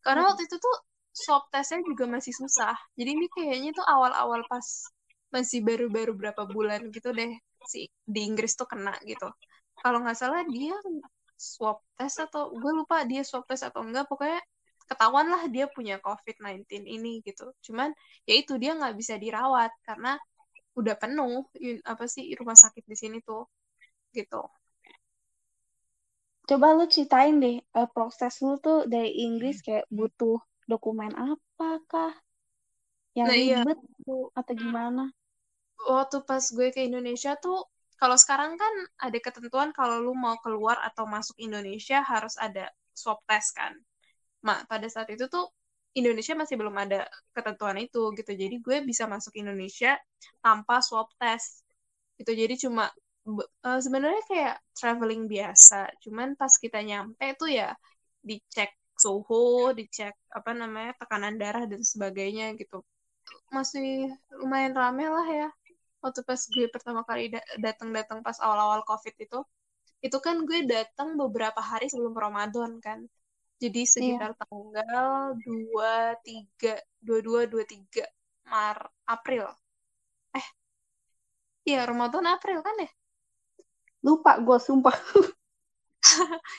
karena 0.00 0.32
waktu 0.32 0.48
itu 0.48 0.56
tuh 0.56 0.76
swab 1.12 1.46
testnya 1.52 1.84
juga 1.84 2.08
masih 2.08 2.32
susah. 2.34 2.74
Jadi 2.98 3.10
ini 3.14 3.26
kayaknya 3.30 3.70
tuh 3.76 3.86
awal-awal 3.86 4.42
pas 4.48 4.64
masih 5.30 5.60
baru-baru 5.62 6.14
berapa 6.14 6.42
bulan 6.46 6.88
gitu 6.90 7.10
deh 7.14 7.30
si 7.68 7.88
di 8.04 8.20
Inggris 8.24 8.56
tuh 8.56 8.68
kena 8.68 8.96
gitu. 9.04 9.28
Kalau 9.80 10.00
nggak 10.02 10.16
salah 10.18 10.42
dia 10.48 10.74
swab 11.36 11.84
test 11.98 12.22
atau 12.22 12.52
gue 12.54 12.72
lupa 12.72 13.04
dia 13.04 13.22
swab 13.22 13.44
test 13.44 13.66
atau 13.68 13.84
enggak 13.84 14.08
pokoknya 14.08 14.40
ketahuan 14.90 15.26
lah 15.32 15.42
dia 15.54 15.66
punya 15.76 15.96
COVID-19 16.04 16.82
ini 16.96 17.12
gitu 17.26 17.44
cuman 17.66 17.90
ya 18.28 18.34
itu 18.40 18.52
dia 18.62 18.72
nggak 18.78 18.94
bisa 19.00 19.14
dirawat 19.24 19.70
karena 19.86 20.10
udah 20.80 20.94
penuh 21.02 21.46
apa 21.92 22.04
sih 22.14 22.24
rumah 22.38 22.58
sakit 22.64 22.84
di 22.90 22.96
sini 23.02 23.18
tuh 23.28 23.42
gitu 24.16 24.42
Coba 26.48 26.66
lu 26.76 26.84
ceritain 26.94 27.36
deh 27.44 27.56
eh, 27.80 27.88
proses 27.94 28.34
lu 28.44 28.52
tuh 28.66 28.78
dari 28.92 29.10
Inggris 29.26 29.56
kayak 29.66 29.86
butuh 29.98 30.38
dokumen 30.70 31.12
apakah 31.32 32.10
yang 33.18 33.28
Nah, 33.28 33.34
iya. 33.36 33.64
ribet 33.64 33.78
atau 34.38 34.54
gimana? 34.62 35.02
waktu 35.96 36.18
pas 36.28 36.44
gue 36.56 36.68
ke 36.74 36.80
Indonesia 36.88 37.32
tuh 37.44 37.58
kalau 38.00 38.16
sekarang 38.22 38.52
kan 38.62 38.74
ada 39.06 39.18
ketentuan 39.26 39.70
kalau 39.78 39.96
lu 40.04 40.12
mau 40.24 40.36
keluar 40.44 40.76
atau 40.88 41.04
masuk 41.14 41.36
Indonesia 41.46 41.98
harus 42.10 42.34
ada 42.46 42.64
swab 43.00 43.18
test 43.30 43.50
kan. 43.58 43.72
Mak 44.46 44.68
pada 44.70 44.86
saat 44.92 45.08
itu 45.14 45.24
tuh 45.34 45.44
Indonesia 45.94 46.34
masih 46.34 46.56
belum 46.60 46.74
ada 46.84 47.06
ketentuan 47.36 47.76
itu 47.78 48.00
gitu. 48.18 48.30
Jadi 48.34 48.54
gue 48.66 48.76
bisa 48.90 49.04
masuk 49.06 49.32
Indonesia 49.38 49.94
tanpa 50.44 50.82
swab 50.82 51.08
test. 51.20 51.62
Gitu. 52.18 52.30
Jadi 52.34 52.54
cuma 52.66 52.84
eh, 53.66 53.80
sebenarnya 53.84 54.22
kayak 54.30 54.54
traveling 54.78 55.22
biasa. 55.30 55.90
Cuman 56.02 56.28
pas 56.40 56.52
kita 56.64 56.78
nyampe 56.82 57.26
tuh 57.40 57.50
ya 57.50 57.72
dicek 58.28 58.70
suhu, 58.98 59.74
dicek 59.78 60.14
apa 60.30 60.50
namanya 60.54 60.92
tekanan 61.00 61.34
darah 61.40 61.64
dan 61.70 61.82
sebagainya 61.82 62.54
gitu. 62.60 62.82
Masih 63.54 64.10
lumayan 64.40 64.74
rame 64.76 65.06
lah 65.08 65.28
ya 65.30 65.48
waktu 66.04 66.20
pas 66.28 66.40
gue 66.52 66.66
pertama 66.68 67.00
kali 67.08 67.32
da- 67.32 67.48
datang-datang 67.56 68.20
pas 68.20 68.36
awal-awal 68.44 68.84
COVID 68.84 69.14
itu, 69.24 69.40
itu 70.04 70.18
kan 70.20 70.36
gue 70.48 70.60
datang 70.68 71.16
beberapa 71.16 71.60
hari 71.64 71.88
sebelum 71.88 72.12
Ramadan 72.12 72.76
kan. 72.84 73.00
Jadi 73.64 73.80
sekitar 73.88 74.36
tanggal 74.36 75.32
23, 75.40 76.76
22, 77.00 77.48
23 77.48 78.04
Mar 78.44 78.76
April. 79.08 79.48
Eh, 80.36 80.46
iya 81.64 81.88
Ramadan 81.88 82.28
April 82.28 82.60
kan 82.60 82.76
ya? 82.76 82.90
Lupa 84.04 84.36
gue 84.36 84.58
sumpah. 84.60 84.92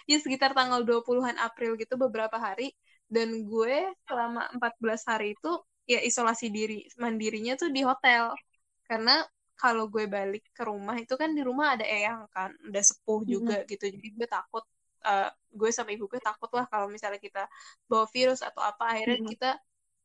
Ya 0.10 0.18
sekitar 0.18 0.58
tanggal 0.58 0.82
20-an 0.84 1.38
April 1.38 1.78
gitu 1.78 1.96
beberapa 1.96 2.36
hari. 2.42 2.74
Dan 3.06 3.46
gue 3.46 3.94
selama 4.10 4.50
14 4.58 5.06
hari 5.06 5.38
itu 5.38 5.52
ya 5.86 6.02
isolasi 6.02 6.50
diri, 6.50 6.90
mandirinya 6.98 7.54
tuh 7.54 7.70
di 7.70 7.86
hotel. 7.86 8.34
Karena 8.90 9.22
kalau 9.56 9.88
gue 9.88 10.10
balik 10.10 10.44
ke 10.52 10.66
rumah 10.66 10.98
itu 10.98 11.14
kan 11.16 11.32
di 11.38 11.46
rumah 11.46 11.78
ada 11.78 11.86
eyang 11.86 12.26
kan, 12.34 12.52
udah 12.68 12.84
sepuh 12.84 13.22
juga 13.30 13.62
gitu. 13.70 13.86
Jadi 13.88 14.08
gue 14.18 14.28
takut, 14.28 14.66
eh, 15.10 15.30
gue 15.60 15.70
sama 15.72 15.90
ibu 15.96 16.06
gue 16.12 16.20
takut 16.20 16.50
lah 16.58 16.66
kalau 16.72 16.88
misalnya 16.92 17.20
kita 17.22 17.44
bawa 17.90 18.06
virus 18.16 18.40
atau 18.44 18.62
apa, 18.66 18.84
akhirnya 18.94 19.20
Mhm. 19.22 19.30
kita 19.34 19.50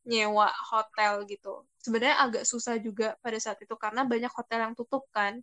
nyewa 0.09 0.47
hotel 0.71 1.13
gitu. 1.29 1.65
Sebenarnya 1.85 2.17
agak 2.25 2.43
susah 2.51 2.75
juga 2.81 3.17
pada 3.23 3.37
saat 3.37 3.59
itu 3.61 3.75
karena 3.77 4.01
banyak 4.05 4.31
hotel 4.33 4.59
yang 4.65 4.73
tutup 4.79 5.03
kan. 5.13 5.33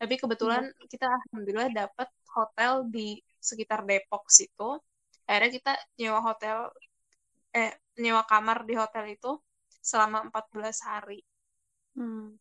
Tapi 0.00 0.14
kebetulan 0.22 0.64
kita 0.92 1.06
alhamdulillah 1.06 1.70
dapat 1.70 2.08
hotel 2.36 2.72
di 2.88 3.20
sekitar 3.38 3.84
Depok 3.88 4.26
situ. 4.32 4.80
Akhirnya 5.28 5.50
kita 5.56 5.72
nyewa 6.00 6.20
hotel 6.24 6.56
eh 7.54 7.70
nyewa 8.02 8.22
kamar 8.30 8.58
di 8.68 8.74
hotel 8.78 9.04
itu 9.14 9.30
selama 9.90 10.18
14 10.28 10.78
hari. 10.88 11.20
Hmm. 11.94 12.34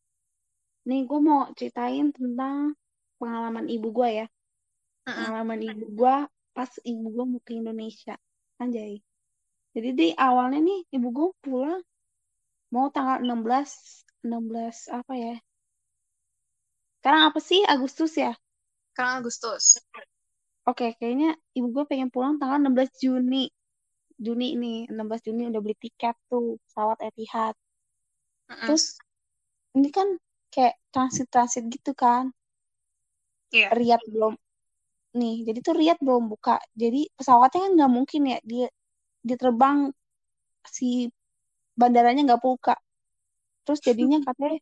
Nih 0.90 1.02
gue 1.10 1.20
mau 1.22 1.42
ceritain 1.58 2.10
tentang 2.18 2.74
pengalaman 3.20 3.68
ibu 3.70 3.88
gue 3.94 4.10
ya. 4.26 4.28
Pengalaman 5.06 5.60
ibu 5.70 5.86
gue 6.00 6.16
pas 6.60 6.68
ibu 6.84 7.08
gue 7.08 7.24
mau 7.24 7.40
ke 7.40 7.56
Indonesia. 7.56 8.20
Anjay. 8.60 9.00
Jadi 9.72 9.90
di 9.96 10.08
awalnya 10.12 10.60
nih 10.60 10.92
ibu 10.92 11.08
gue 11.08 11.28
pulang 11.40 11.80
mau 12.76 12.92
tanggal 12.92 13.24
16 13.24 14.28
16 14.28 14.92
apa 14.92 15.14
ya? 15.16 15.36
Sekarang 17.00 17.32
apa 17.32 17.40
sih? 17.40 17.64
Agustus 17.64 18.12
ya? 18.20 18.36
Sekarang 18.92 19.24
Agustus. 19.24 19.80
Oke, 20.68 21.00
kayaknya 21.00 21.40
ibu 21.56 21.72
gue 21.72 21.88
pengen 21.88 22.12
pulang 22.12 22.36
tanggal 22.36 22.60
16 22.60 22.92
Juni. 23.00 23.48
Juni 24.20 24.52
ini, 24.60 24.84
16 24.92 25.32
Juni 25.32 25.48
udah 25.48 25.64
beli 25.64 25.80
tiket 25.80 26.20
tuh 26.28 26.60
pesawat 26.68 27.00
Etihad. 27.08 27.56
Mm-mm. 28.52 28.68
Terus 28.68 29.00
ini 29.80 29.88
kan 29.96 30.20
kayak 30.52 30.76
transit-transit 30.92 31.72
gitu 31.72 31.96
kan. 31.96 32.36
Iya. 33.56 33.72
Riyadh 33.72 34.04
belum 34.12 34.36
nih, 35.16 35.36
jadi 35.48 35.60
tuh 35.66 35.74
Riyadh 35.80 36.02
belum 36.06 36.30
buka. 36.34 36.58
Jadi 36.78 37.10
pesawatnya 37.18 37.60
kan 37.66 37.72
nggak 37.78 37.92
mungkin 37.98 38.22
ya 38.32 38.38
dia 38.46 38.68
dia 39.26 39.38
terbang 39.40 39.90
si 40.70 41.10
bandaranya 41.80 42.22
nggak 42.28 42.44
buka. 42.44 42.76
Terus 43.66 43.80
jadinya 43.88 44.18
katanya 44.28 44.60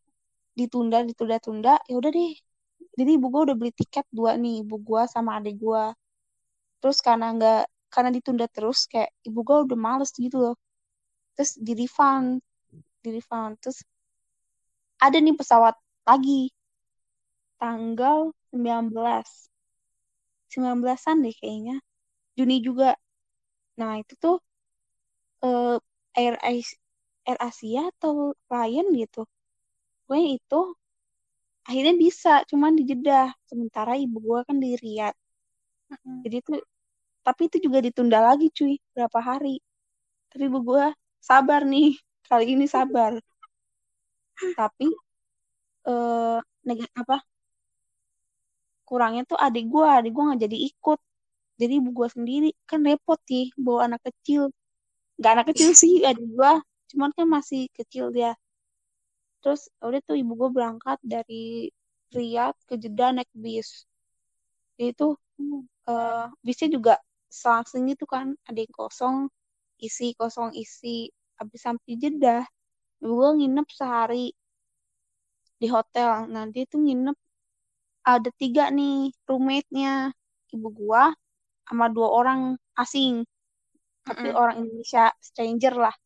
ditunda, 0.58 0.98
ditunda, 1.08 1.36
tunda. 1.42 1.74
Ya 1.90 1.94
udah 2.00 2.10
deh. 2.12 2.32
Jadi 2.98 3.10
ibu 3.18 3.26
gue 3.32 3.42
udah 3.50 3.56
beli 3.60 3.72
tiket 3.74 4.06
dua 4.10 4.34
nih, 4.38 4.64
ibu 4.64 4.76
gue 4.82 5.02
sama 5.14 5.38
adik 5.38 5.56
gue. 5.62 5.84
Terus 6.82 6.98
karena 7.06 7.26
nggak 7.36 7.62
karena 7.92 8.10
ditunda 8.12 8.46
terus 8.48 8.84
kayak 8.86 9.10
ibu 9.24 9.40
gue 9.44 9.56
udah 9.64 9.78
males 9.78 10.12
gitu 10.12 10.36
loh 10.38 10.56
terus 11.34 11.56
di 11.56 11.72
refund 11.78 12.44
di 13.00 13.08
refund 13.16 13.56
terus 13.62 13.80
ada 15.00 15.16
nih 15.16 15.34
pesawat 15.38 15.74
lagi 16.04 16.52
tanggal 17.56 18.34
19 18.52 19.47
19-an 20.52 21.16
deh 21.24 21.34
kayaknya. 21.40 21.76
Juni 22.38 22.56
juga. 22.66 22.86
Nah 23.80 23.92
itu 24.02 24.14
tuh 24.24 24.36
uh, 25.44 25.78
Air, 26.18 26.34
Air 27.28 27.38
Asia 27.48 27.80
atau 27.92 28.34
Lion 28.50 28.86
gitu. 29.00 29.20
Pokoknya 30.04 30.28
itu 30.38 30.56
akhirnya 31.68 31.94
bisa 32.04 32.30
cuman 32.50 32.72
di 32.78 32.82
Jeddah 32.88 33.28
sementara 33.50 33.92
ibu 34.04 34.16
gue 34.26 34.40
kan 34.48 34.56
di 34.64 34.68
Riyadh. 34.82 35.16
Jadi 36.24 36.36
tuh 36.46 36.58
tapi 37.26 37.42
itu 37.48 37.56
juga 37.66 37.78
ditunda 37.86 38.18
lagi 38.28 38.46
cuy 38.56 38.74
berapa 38.94 39.18
hari. 39.28 39.60
Tapi 40.30 40.42
ibu 40.50 40.58
gue 40.68 40.84
sabar 41.28 41.60
nih 41.72 41.86
kali 42.28 42.44
ini 42.54 42.66
sabar. 42.76 43.12
Tapi 44.58 44.86
eh 45.88 46.38
uh, 46.40 46.88
apa 47.00 47.16
kurangnya 48.88 49.22
tuh 49.30 49.38
adik 49.46 49.64
gue 49.72 49.84
adik 49.98 50.12
gue 50.16 50.24
nggak 50.28 50.40
jadi 50.46 50.58
ikut. 50.72 51.00
Jadi 51.60 51.72
ibu 51.80 51.90
gue 51.98 52.08
sendiri 52.16 52.48
kan 52.70 52.80
repot 52.88 53.20
sih 53.28 53.44
bawa 53.64 53.80
anak 53.92 54.00
kecil. 54.08 54.42
Nggak 55.18 55.32
anak 55.34 55.46
kecil 55.52 55.70
sih 55.82 55.92
adik 56.08 56.24
gue 56.36 56.52
cuman 56.88 57.10
kan 57.16 57.26
masih 57.28 57.68
kecil 57.76 58.08
dia. 58.16 58.32
Terus 59.44 59.68
udah 59.84 60.00
tuh 60.08 60.16
ibu 60.16 60.32
gue 60.40 60.50
berangkat 60.56 60.98
dari 61.04 61.68
Riyadh 62.16 62.56
ke 62.68 62.74
Jeddah 62.80 63.10
naik 63.16 63.30
bis. 63.36 63.84
Itu 64.80 65.20
uh, 65.90 66.26
bisnya 66.46 66.68
juga 66.72 66.94
selang 67.28 67.64
gitu 67.92 68.08
kan 68.08 68.32
ada 68.48 68.58
yang 68.64 68.72
kosong 68.72 69.16
isi 69.76 70.16
kosong 70.16 70.56
isi. 70.56 71.12
Habis 71.38 71.60
sampai 71.66 71.92
Jeddah 72.00 72.42
ibu 73.04 73.12
gue 73.20 73.30
nginep 73.44 73.68
sehari 73.68 74.32
di 75.60 75.66
hotel. 75.68 76.26
Nanti 76.30 76.64
itu 76.64 76.76
nginep 76.80 77.16
ada 78.08 78.30
tiga 78.40 78.72
nih 78.72 79.12
roommate-nya. 79.28 80.08
Ibu 80.48 80.68
gua 80.72 81.12
sama 81.68 81.92
dua 81.92 82.08
orang 82.08 82.40
asing. 82.80 83.28
Tapi 84.08 84.24
mm 84.24 84.32
-hmm. 84.32 84.40
orang 84.40 84.56
Indonesia 84.64 85.04
stranger 85.20 85.74
lah. 85.76 85.96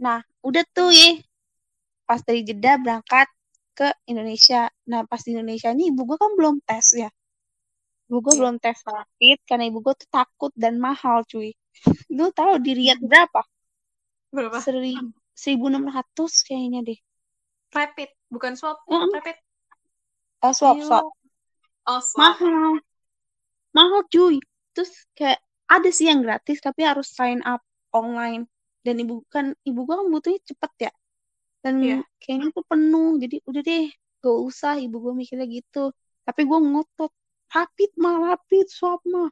Nah 0.00 0.24
udah 0.40 0.64
tuh 0.72 0.88
ya 0.88 1.20
pas 2.08 2.24
dari 2.24 2.40
Jeddah 2.42 2.80
berangkat 2.80 3.28
ke 3.76 3.92
Indonesia. 4.08 4.72
Nah 4.88 5.04
pas 5.04 5.20
di 5.20 5.36
Indonesia 5.36 5.68
ini 5.76 5.92
ibu 5.92 6.08
gua 6.08 6.16
kan 6.16 6.32
belum 6.32 6.64
tes 6.64 6.96
ya. 6.96 7.12
Ibu 8.08 8.18
gua 8.24 8.32
yeah. 8.32 8.38
belum 8.40 8.54
tes 8.56 8.78
rapid 8.80 9.38
karena 9.44 9.64
ibu 9.68 9.78
gua 9.84 9.92
tuh 9.92 10.08
takut 10.08 10.52
dan 10.56 10.80
mahal 10.80 11.28
cuy. 11.28 11.52
Lu 12.16 12.32
tahu 12.32 12.56
di 12.64 12.72
Riyadh 12.72 13.04
berapa? 13.04 13.44
Berapa 14.32 14.64
seribu 15.36 15.68
enam 15.68 15.84
ratus 15.92 16.48
kayaknya 16.48 16.80
deh. 16.80 17.00
Rapid 17.70 18.08
bukan 18.32 18.56
swab 18.56 18.80
mm 18.88 18.96
-hmm. 18.96 19.12
rapid 19.20 19.36
Swap, 20.40 20.80
swap. 20.80 21.04
Oh, 21.84 22.00
swap. 22.00 22.40
Mahal. 22.40 22.80
Mahal 23.76 24.00
cuy. 24.08 24.40
Terus 24.72 24.88
kayak 25.12 25.44
ada 25.68 25.88
sih 25.92 26.08
yang 26.08 26.24
gratis 26.24 26.64
tapi 26.64 26.88
harus 26.88 27.12
sign 27.12 27.44
up 27.44 27.60
online. 27.92 28.48
Dan 28.80 29.04
ibu 29.04 29.20
kan 29.28 29.52
ibu 29.68 29.84
gua 29.84 30.00
kan 30.00 30.08
butuhnya 30.08 30.40
cepet 30.40 30.72
ya. 30.88 30.92
Dan 31.60 31.74
yeah. 31.84 32.00
kayaknya 32.16 32.56
tuh 32.56 32.64
penuh. 32.64 33.20
Jadi 33.20 33.36
udah 33.44 33.60
deh, 33.60 33.86
gak 34.24 34.38
usah 34.48 34.80
ibu 34.80 34.96
gua 34.96 35.12
mikirnya 35.12 35.44
gitu. 35.44 35.92
Tapi 36.24 36.40
gua 36.48 36.58
ngotot. 36.64 37.12
Rapid 37.50 37.90
mah, 38.00 38.16
rapid, 38.32 38.66
swap 38.72 39.04
mah. 39.04 39.28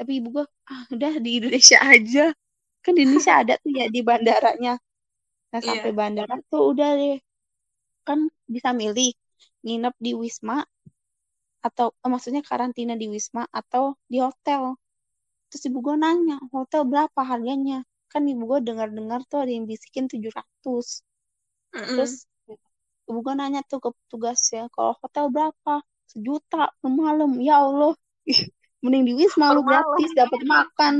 Tapi 0.00 0.24
ibu 0.24 0.32
gua, 0.32 0.48
ah 0.70 0.88
udah 0.88 1.20
di 1.20 1.44
Indonesia 1.44 1.76
aja. 1.92 2.32
Kan 2.80 2.96
di 2.96 3.04
Indonesia 3.04 3.34
ada 3.36 3.60
tuh 3.60 3.68
ya 3.76 3.84
di 3.92 4.00
bandaranya. 4.00 4.80
Nah 5.52 5.60
sampai 5.60 5.92
yeah. 5.92 5.96
bandara 5.96 6.40
tuh 6.48 6.72
udah 6.72 6.90
deh. 6.96 7.18
Kan 8.08 8.32
bisa 8.48 8.72
milih 8.72 9.12
nginep 9.62 9.94
di 9.98 10.12
wisma 10.14 10.62
atau 11.58 11.90
eh, 11.92 12.10
maksudnya 12.10 12.42
karantina 12.46 12.94
di 12.94 13.10
wisma 13.10 13.44
atau 13.50 13.98
di 14.06 14.22
hotel. 14.22 14.78
Terus 15.50 15.62
ibu 15.68 15.78
gue 15.80 15.96
nanya 15.96 16.38
hotel 16.52 16.84
berapa 16.86 17.20
harganya? 17.24 17.82
Kan 18.12 18.28
ibu 18.28 18.44
gue 18.46 18.60
dengar-dengar 18.64 19.24
tuh 19.26 19.44
ada 19.44 19.52
yang 19.52 19.66
bisikin 19.66 20.06
700 20.06 20.32
ratus. 20.32 21.02
Mm 21.72 21.78
-hmm. 21.84 21.96
terus 21.96 22.12
ibu 23.08 23.18
gue 23.24 23.34
nanya 23.34 23.60
tuh 23.64 23.80
ke 23.80 23.90
petugas 23.92 24.40
ya 24.52 24.68
kalau 24.72 24.94
hotel 25.00 25.32
berapa? 25.32 25.82
Sejuta. 26.08 26.72
Per 26.80 26.90
malam. 26.90 27.36
Ya 27.40 27.60
Allah. 27.60 27.96
Mending 28.84 29.04
di 29.10 29.12
wisma 29.18 29.50
lu 29.50 29.66
gratis 29.66 30.10
dapat 30.14 30.40
makan. 30.46 30.94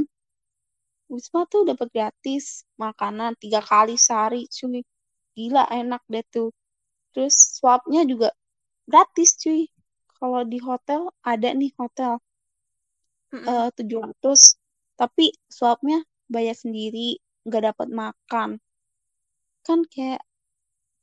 Wisma 1.09 1.47
tuh 1.47 1.65
dapat 1.65 1.89
gratis 1.95 2.67
makanan 2.77 3.39
tiga 3.39 3.63
kali 3.63 3.95
sehari 3.95 4.51
cuy. 4.51 4.83
Gila 5.39 5.71
enak 5.71 6.03
deh 6.11 6.27
tuh 6.27 6.51
terus 7.13 7.35
swabnya 7.59 8.05
juga 8.05 8.33
gratis 8.89 9.37
cuy. 9.37 9.69
Kalau 10.19 10.43
di 10.43 10.59
hotel 10.59 11.13
ada 11.23 11.49
nih 11.55 11.71
hotel. 11.79 12.19
Eh, 13.33 13.69
tujuh 13.77 14.01
mm 14.01 14.07
ratus. 14.09 14.57
Tapi 14.99 15.31
swabnya 15.47 16.03
bayar 16.27 16.57
sendiri 16.57 17.21
nggak 17.47 17.75
dapat 17.75 17.89
makan. 17.93 18.51
Kan 19.63 19.85
kayak 19.87 20.25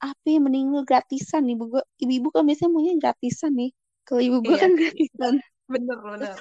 api 0.03 0.41
mending 0.41 0.73
lu 0.73 0.83
gratisan 0.83 1.47
ibu 1.47 1.71
gua 1.71 1.83
ibu-ibu 2.01 2.29
kan 2.33 2.43
biasanya 2.43 2.71
maunya 2.73 2.93
gratisan 2.99 3.53
nih. 3.55 3.71
Kalau 4.03 4.21
ibu 4.21 4.37
gua 4.43 4.57
iya. 4.57 4.63
kan 4.65 4.71
gratisan. 4.75 5.33
Bener 5.65 5.97
bener. 6.01 6.37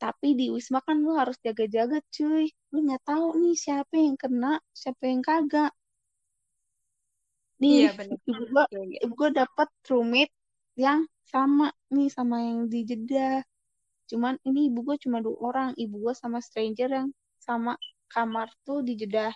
tapi 0.00 0.32
di 0.32 0.48
wisma 0.48 0.80
kan 0.80 1.04
lu 1.04 1.12
harus 1.12 1.36
jaga-jaga 1.44 2.00
cuy. 2.08 2.48
Lu 2.72 2.78
nggak 2.88 3.04
tahu 3.04 3.36
nih 3.36 3.52
siapa 3.52 3.94
yang 4.00 4.16
kena 4.16 4.56
siapa 4.72 5.04
yang 5.04 5.20
kagak 5.20 5.76
nih 7.60 7.72
iya, 7.86 7.90
bener. 7.92 8.16
ibu 8.24 8.42
gua 8.48 8.64
iya. 8.72 8.98
ibu 9.04 9.12
gua 9.12 9.30
dapat 9.30 9.68
roommate 9.86 10.32
yang 10.80 11.04
sama 11.30 11.70
nih 11.94 12.08
sama 12.10 12.42
yang 12.42 12.66
di 12.66 12.82
Jeddah. 12.82 13.44
Cuman 14.10 14.34
ini 14.42 14.72
ibu 14.72 14.82
gue 14.82 14.98
cuma 14.98 15.22
dua 15.22 15.38
orang 15.38 15.68
ibu 15.78 16.02
gue 16.02 16.14
sama 16.18 16.42
stranger 16.42 16.90
yang 16.90 17.08
sama 17.38 17.78
kamar 18.10 18.50
tuh 18.66 18.82
di 18.82 18.98
Jeddah. 18.98 19.30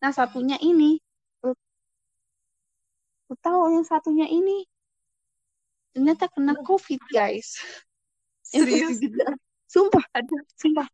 Nah 0.00 0.10
satunya 0.14 0.56
ini. 0.64 0.96
Lu, 1.44 1.52
lu 3.28 3.34
tahu 3.44 3.76
yang 3.76 3.84
satunya 3.84 4.24
ini? 4.24 4.64
Ternyata 5.92 6.32
kena 6.32 6.56
covid 6.64 7.02
guys. 7.12 7.60
Serius? 8.48 8.96
Sumpah 9.68 10.04
ada 10.16 10.36
sumpah. 10.56 10.88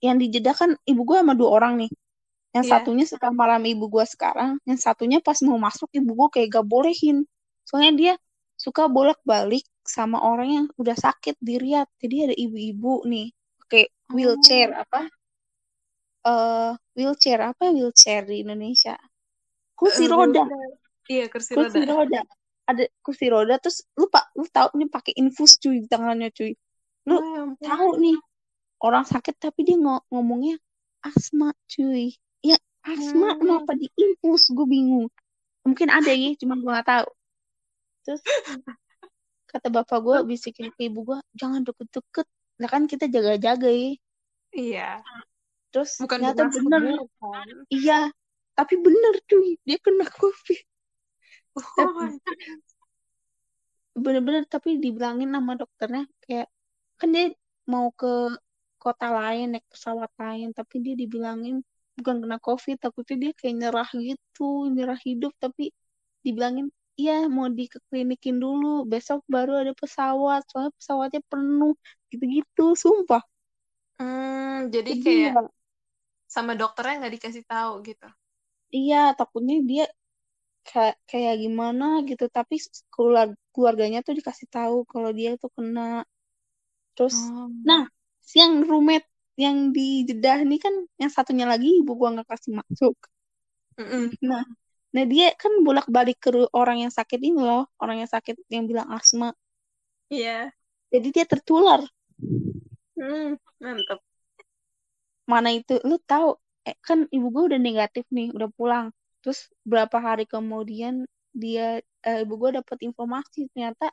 Yang 0.00 0.16
di 0.16 0.26
Jeddah 0.38 0.56
kan 0.56 0.70
ibu 0.88 1.04
gue 1.04 1.20
sama 1.20 1.36
dua 1.36 1.60
orang 1.60 1.84
nih 1.84 1.92
yang 2.50 2.66
yeah. 2.66 2.72
satunya 2.78 3.04
setelah 3.06 3.30
malam 3.30 3.62
ibu 3.62 3.86
gue 3.86 4.02
sekarang 4.06 4.58
yang 4.66 4.78
satunya 4.78 5.22
pas 5.22 5.38
mau 5.46 5.58
masuk 5.58 5.86
ibu 5.94 6.10
gue 6.14 6.28
kayak 6.34 6.48
gak 6.60 6.66
bolehin 6.66 7.22
soalnya 7.62 7.92
dia 7.94 8.14
suka 8.60 8.92
bolak-balik 8.92 9.64
sama 9.88 10.20
orang 10.20 10.48
yang 10.52 10.66
udah 10.76 10.92
sakit 10.92 11.40
di 11.40 11.56
Riyadh. 11.56 11.88
Jadi 11.96 12.16
ada 12.28 12.34
ibu-ibu 12.36 13.08
nih 13.08 13.32
pakai 13.64 13.88
wheelchair 14.12 14.76
oh. 14.76 14.84
apa? 14.84 15.02
Uh, 16.20 16.72
wheelchair 16.92 17.40
apa 17.40 17.72
wheelchair 17.72 18.28
di 18.28 18.44
Indonesia? 18.44 19.00
Kursi 19.72 20.04
uh, 20.04 20.12
roda. 20.12 20.44
Iya, 21.08 21.32
kursi, 21.32 21.56
kursi 21.56 21.88
roda. 21.88 22.20
roda. 22.20 22.20
Ada 22.68 22.84
kursi 23.00 23.26
roda 23.32 23.56
terus 23.56 23.82
lupa 23.96 24.28
lu 24.36 24.44
tahu 24.46 24.76
nih 24.76 24.88
pakai 24.92 25.16
infus 25.16 25.56
cuy 25.56 25.80
di 25.80 25.88
tangannya 25.88 26.28
cuy. 26.30 26.52
Lu 27.08 27.16
oh, 27.16 27.56
ya 27.58 27.72
tahu 27.72 27.96
nih 27.96 28.20
orang 28.84 29.08
sakit 29.08 29.40
tapi 29.40 29.64
dia 29.64 29.80
ng 29.80 30.04
ngomongnya 30.12 30.60
asma 31.00 31.56
cuy. 31.64 32.12
Asma 32.80 33.36
hmm. 33.36 33.38
kenapa 33.44 33.72
di 33.76 33.86
infus 33.96 34.48
gue 34.48 34.66
bingung. 34.66 35.08
Mungkin 35.66 35.88
ada 35.92 36.12
ya, 36.12 36.32
cuma 36.40 36.56
gue 36.56 36.70
gak 36.72 36.88
tahu. 36.88 37.08
Terus 38.08 38.22
kata 39.50 39.68
bapak 39.68 39.98
gue 40.00 40.16
bisikin 40.24 40.72
ke 40.72 40.88
ibu 40.88 41.04
gue 41.04 41.18
jangan 41.36 41.60
deket-deket. 41.66 42.26
Nah 42.62 42.68
kan 42.70 42.88
kita 42.88 43.10
jaga-jaga 43.10 43.68
ya. 43.68 43.90
Iya. 44.50 44.90
Terus 45.70 46.00
bukan 46.02 46.18
ternyata 46.18 46.50
bener. 46.50 46.98
kan? 47.22 47.46
iya 47.70 48.10
tapi 48.58 48.74
bener 48.76 49.14
cuy 49.24 49.56
dia 49.64 49.78
kena 49.78 50.06
covid. 50.10 50.60
Oh, 51.58 52.06
bener-bener 53.98 54.46
tapi 54.46 54.78
dibilangin 54.78 55.34
sama 55.34 55.58
dokternya 55.58 56.06
kayak 56.22 56.46
kan 56.94 57.10
dia 57.10 57.34
mau 57.66 57.90
ke 57.90 58.38
kota 58.78 59.10
lain 59.10 59.58
naik 59.58 59.66
pesawat 59.66 60.10
lain 60.14 60.54
tapi 60.54 60.78
dia 60.78 60.94
dibilangin 60.94 61.60
bukan 62.00 62.16
kena 62.24 62.38
covid 62.40 62.76
takutnya 62.80 63.16
dia 63.22 63.32
kayak 63.38 63.54
nyerah 63.60 63.88
gitu 63.94 64.72
nyerah 64.72 64.98
hidup. 65.04 65.32
Tapi 65.36 65.70
dibilangin 66.24 66.72
iya 67.00 67.24
mau 67.32 67.48
dikeklinikin 67.48 68.36
dulu 68.36 68.84
besok 68.84 69.24
baru 69.24 69.64
ada 69.64 69.72
pesawat 69.72 70.44
soalnya 70.48 70.72
pesawatnya 70.76 71.20
penuh 71.30 71.72
gitu-gitu 72.12 72.76
sumpah. 72.76 73.22
Hmm, 74.00 74.68
jadi 74.72 74.90
kayak 75.00 75.32
iya. 75.36 75.42
sama 76.28 76.52
dokternya 76.56 77.04
nggak 77.04 77.14
dikasih 77.16 77.44
tahu 77.44 77.72
gitu? 77.84 78.08
Iya 78.70 79.12
takutnya 79.18 79.56
dia 79.64 79.84
kayak 80.64 80.96
kayak 81.08 81.34
gimana 81.40 81.84
gitu. 82.08 82.24
Tapi 82.28 82.60
keluarga 82.92 83.36
keluarganya 83.50 83.98
tuh 84.06 84.14
dikasih 84.18 84.48
tahu 84.48 84.84
kalau 84.88 85.10
dia 85.12 85.36
tuh 85.40 85.50
kena. 85.56 86.04
Terus 86.96 87.16
oh. 87.16 87.48
nah 87.64 87.88
siang 88.20 88.62
roommate 88.68 89.08
yang 89.40 89.72
di 89.72 90.04
Jeddah 90.04 90.44
nih 90.44 90.60
kan 90.60 90.74
yang 91.00 91.08
satunya 91.08 91.48
lagi 91.48 91.80
ibu 91.80 91.96
gua 91.96 92.12
nggak 92.12 92.28
kasih 92.28 92.60
masuk. 92.60 92.96
Mm-mm. 93.80 94.12
Nah, 94.20 94.44
nah 94.92 95.04
dia 95.08 95.32
kan 95.40 95.64
bolak-balik 95.64 96.20
ke 96.20 96.28
ru- 96.28 96.52
orang 96.52 96.84
yang 96.84 96.92
sakit 96.92 97.16
ini 97.16 97.40
loh, 97.40 97.64
orang 97.80 98.04
yang 98.04 98.10
sakit 98.10 98.36
yang 98.52 98.68
bilang 98.68 98.92
asma. 98.92 99.32
Iya. 100.12 100.52
Jadi 100.92 101.08
dia 101.08 101.24
tertular. 101.24 101.80
Hmm, 103.00 103.40
mantep. 103.62 104.00
Mana 105.24 105.48
itu 105.56 105.80
lu 105.88 105.96
tahu 106.04 106.36
eh, 106.68 106.76
kan 106.84 107.08
ibu 107.08 107.26
gua 107.32 107.48
udah 107.48 107.60
negatif 107.62 108.04
nih, 108.12 108.28
udah 108.36 108.50
pulang. 108.52 108.92
Terus 109.24 109.48
berapa 109.64 109.96
hari 109.96 110.28
kemudian 110.28 111.08
dia 111.32 111.80
eh, 112.04 112.18
ibu 112.26 112.36
gua 112.36 112.60
dapat 112.60 112.84
informasi 112.84 113.48
ternyata 113.54 113.88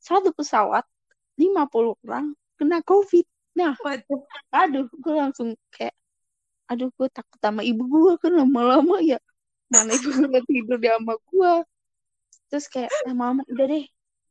satu 0.00 0.32
pesawat 0.32 0.88
50 1.36 1.98
orang 2.06 2.32
kena 2.56 2.80
COVID. 2.80 3.35
Nah, 3.56 3.72
Waduh. 3.80 4.20
aduh, 4.52 4.84
gue 4.92 5.14
langsung 5.16 5.56
kayak, 5.72 5.96
aduh, 6.68 6.92
gue 6.92 7.08
takut 7.08 7.40
sama 7.40 7.64
ibu 7.64 7.88
gue 7.88 8.14
kan 8.20 8.32
lama-lama 8.36 9.00
ya, 9.00 9.16
mana 9.72 9.96
ibu 9.96 10.12
gue 10.12 10.40
tidur 10.44 10.76
di 10.76 10.92
sama 10.92 11.16
gue. 11.16 11.52
Terus 12.52 12.66
kayak 12.68 12.92
lama-lama, 13.08 13.42
udah 13.48 13.66
deh, 13.72 13.84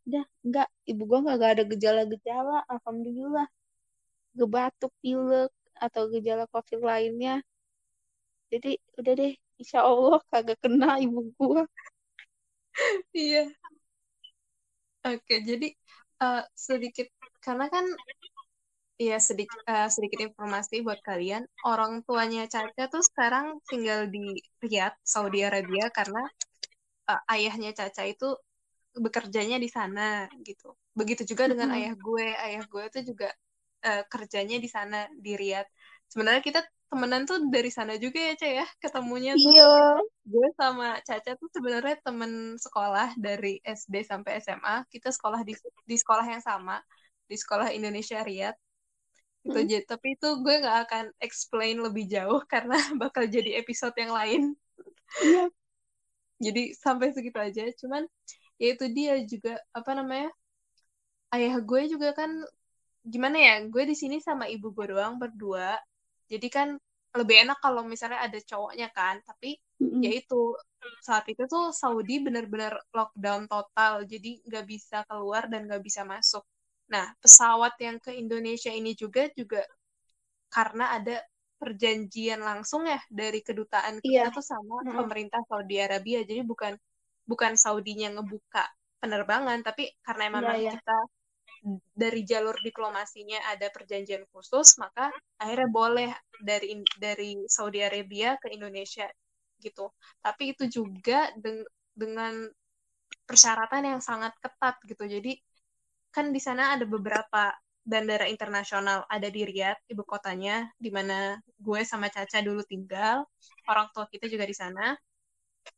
udah, 0.06 0.24
enggak, 0.46 0.70
ibu 0.86 1.02
gue 1.10 1.20
nggak 1.26 1.52
ada 1.58 1.64
gejala-gejala, 1.66 2.58
alhamdulillah. 2.70 3.50
Gak 4.36 4.52
batuk, 4.52 4.94
pilek, 5.02 5.52
atau 5.74 6.08
gejala 6.12 6.46
COVID 6.54 6.86
lainnya. 6.86 7.42
Jadi 8.54 8.78
udah 9.02 9.14
deh, 9.18 9.34
insya 9.58 9.82
Allah 9.84 10.22
kagak 10.30 10.62
kena 10.62 11.02
ibu 11.02 11.34
gue. 11.34 11.64
Iya. 13.16 13.48
Oke, 15.06 15.36
jadi 15.48 15.72
eh, 16.22 16.44
sedikit 16.52 17.08
karena 17.40 17.72
kan 17.72 17.86
ya 19.00 19.18
sedikit 19.20 19.60
sedikit 19.92 20.20
informasi 20.32 20.82
buat 20.86 21.00
kalian. 21.04 21.44
Orang 21.68 22.02
tuanya 22.08 22.48
Caca 22.48 22.84
tuh 22.88 23.04
sekarang 23.04 23.60
tinggal 23.68 24.08
di 24.08 24.40
Riyadh, 24.64 24.96
Saudi 25.04 25.44
Arabia 25.44 25.92
karena 25.92 26.22
eh, 27.12 27.22
ayahnya 27.34 27.72
Caca 27.76 28.04
itu 28.08 28.26
bekerjanya 28.96 29.58
di 29.60 29.70
sana 29.70 30.28
gitu. 30.48 30.76
Begitu 30.96 31.24
juga 31.28 31.52
dengan 31.52 31.70
Mm-mm. 31.72 31.78
ayah 31.78 31.94
gue. 32.00 32.28
Ayah 32.46 32.64
gue 32.72 32.84
tuh 32.94 33.04
juga 33.10 33.28
eh, 33.86 34.04
kerjanya 34.12 34.58
di 34.64 34.70
sana 34.72 34.98
di 35.20 35.32
Riyadh. 35.36 35.68
Sebenarnya 36.12 36.42
kita 36.46 36.62
temenan 36.92 37.24
tuh 37.28 37.38
dari 37.52 37.70
sana 37.74 37.94
juga 38.00 38.20
ya, 38.22 38.34
Ca 38.40 38.48
ya. 38.48 38.66
Ketemunya 38.84 39.34
tuh 39.36 39.52
Iya. 39.52 40.00
gue 40.26 40.48
sama 40.58 40.98
Caca 41.06 41.32
tuh 41.38 41.50
sebenarnya 41.54 41.96
temen 42.02 42.58
sekolah 42.58 43.14
dari 43.20 43.62
SD 43.62 44.02
sampai 44.02 44.42
SMA 44.42 44.82
kita 44.90 45.10
sekolah 45.14 45.42
di 45.46 45.54
di 45.86 45.96
sekolah 46.02 46.26
yang 46.34 46.42
sama 46.42 46.82
di 47.30 47.36
sekolah 47.38 47.70
Indonesia 47.78 48.22
Riyadh 48.26 48.58
itu 49.46 49.56
Hmm. 49.56 49.64
aja 49.64 49.78
tapi 49.92 50.08
itu 50.18 50.28
gue 50.44 50.54
nggak 50.64 50.78
akan 50.90 51.06
explain 51.28 51.76
lebih 51.86 52.06
jauh 52.14 52.42
karena 52.54 52.78
bakal 53.02 53.24
jadi 53.36 53.52
episode 53.62 53.96
yang 54.02 54.14
lain. 54.20 54.42
Iya. 55.20 55.50
jadi 56.46 56.62
sampai 56.84 57.08
segitu 57.16 57.40
aja. 57.40 57.64
Cuman 57.80 58.04
ya 58.62 58.68
itu 58.76 58.86
dia 58.98 59.14
juga 59.32 59.54
apa 59.76 59.92
namanya 60.00 60.30
ayah 61.36 61.56
gue 61.70 61.82
juga 61.94 62.10
kan 62.20 62.32
gimana 63.14 63.38
ya 63.48 63.56
gue 63.74 63.84
di 63.92 63.96
sini 64.02 64.18
sama 64.28 64.46
ibu 64.56 64.68
gue 64.78 64.86
doang 64.94 65.16
berdua. 65.22 65.78
Jadi 66.32 66.48
kan 66.58 66.68
lebih 67.20 67.36
enak 67.48 67.58
kalau 67.66 67.82
misalnya 67.94 68.20
ada 68.26 68.40
cowoknya 68.50 68.88
kan. 68.98 69.16
Tapi 69.30 69.50
Mm-mm. 69.82 70.06
yaitu 70.06 70.40
saat 71.08 71.26
itu 71.32 71.44
tuh 71.54 71.66
Saudi 71.82 72.16
benar-benar 72.26 72.74
lockdown 72.98 73.44
total. 73.52 73.94
Jadi 74.12 74.42
nggak 74.48 74.66
bisa 74.74 74.98
keluar 75.10 75.44
dan 75.52 75.62
nggak 75.70 75.84
bisa 75.88 76.02
masuk 76.14 76.44
nah 76.94 77.06
pesawat 77.22 77.74
yang 77.82 77.98
ke 78.06 78.12
Indonesia 78.14 78.70
ini 78.70 78.92
juga 78.94 79.26
juga 79.34 79.62
karena 80.56 80.86
ada 80.98 81.16
perjanjian 81.62 82.42
langsung 82.44 82.86
ya 82.86 83.00
dari 83.10 83.40
kedutaan 83.42 83.98
kita 84.04 84.10
Iya. 84.12 84.36
tuh 84.36 84.44
sama 84.46 84.76
Mm-mm. 84.84 84.96
pemerintah 85.02 85.42
Saudi 85.50 85.76
Arabia 85.82 86.20
jadi 86.30 86.42
bukan 86.46 86.74
bukan 87.26 87.54
Saudinya 87.58 88.08
ngebuka 88.16 88.64
penerbangan 89.02 89.60
tapi 89.66 89.90
karena 90.06 90.24
Iya, 90.30 90.36
memang 90.38 90.58
iya. 90.62 90.72
kita 90.78 90.98
dari 91.96 92.22
jalur 92.28 92.56
diplomasinya 92.62 93.40
ada 93.52 93.68
perjanjian 93.74 94.24
khusus 94.30 94.78
maka 94.78 95.10
akhirnya 95.42 95.70
boleh 95.72 96.10
dari 96.44 96.78
dari 97.00 97.32
Saudi 97.50 97.80
Arabia 97.82 98.38
ke 98.38 98.54
Indonesia 98.54 99.08
gitu 99.64 99.90
tapi 100.22 100.54
itu 100.54 100.64
juga 100.70 101.32
deng- 101.40 101.66
dengan 101.96 102.46
persyaratan 103.26 103.84
yang 103.96 104.02
sangat 104.04 104.34
ketat 104.44 104.76
gitu 104.86 105.04
jadi 105.10 105.32
kan 106.16 106.32
di 106.32 106.40
sana 106.40 106.64
ada 106.80 106.86
beberapa 106.88 107.52
bandara 107.92 108.26
internasional 108.32 109.04
ada 109.12 109.28
di 109.28 109.42
Riyadh 109.46 109.92
ibu 109.92 110.04
kotanya 110.08 110.72
di 110.80 110.90
mana 110.90 111.38
gue 111.60 111.82
sama 111.84 112.08
Caca 112.08 112.40
dulu 112.42 112.64
tinggal 112.66 113.28
orang 113.68 113.88
tua 113.94 114.08
kita 114.08 114.26
juga 114.32 114.48
di 114.48 114.56
sana 114.56 114.96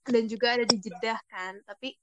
dan 0.05 0.23
juga 0.31 0.55
ada 0.55 0.65
di 0.69 0.77
Jeddah 0.77 1.17
kan 1.27 1.53
tapi 1.65 1.97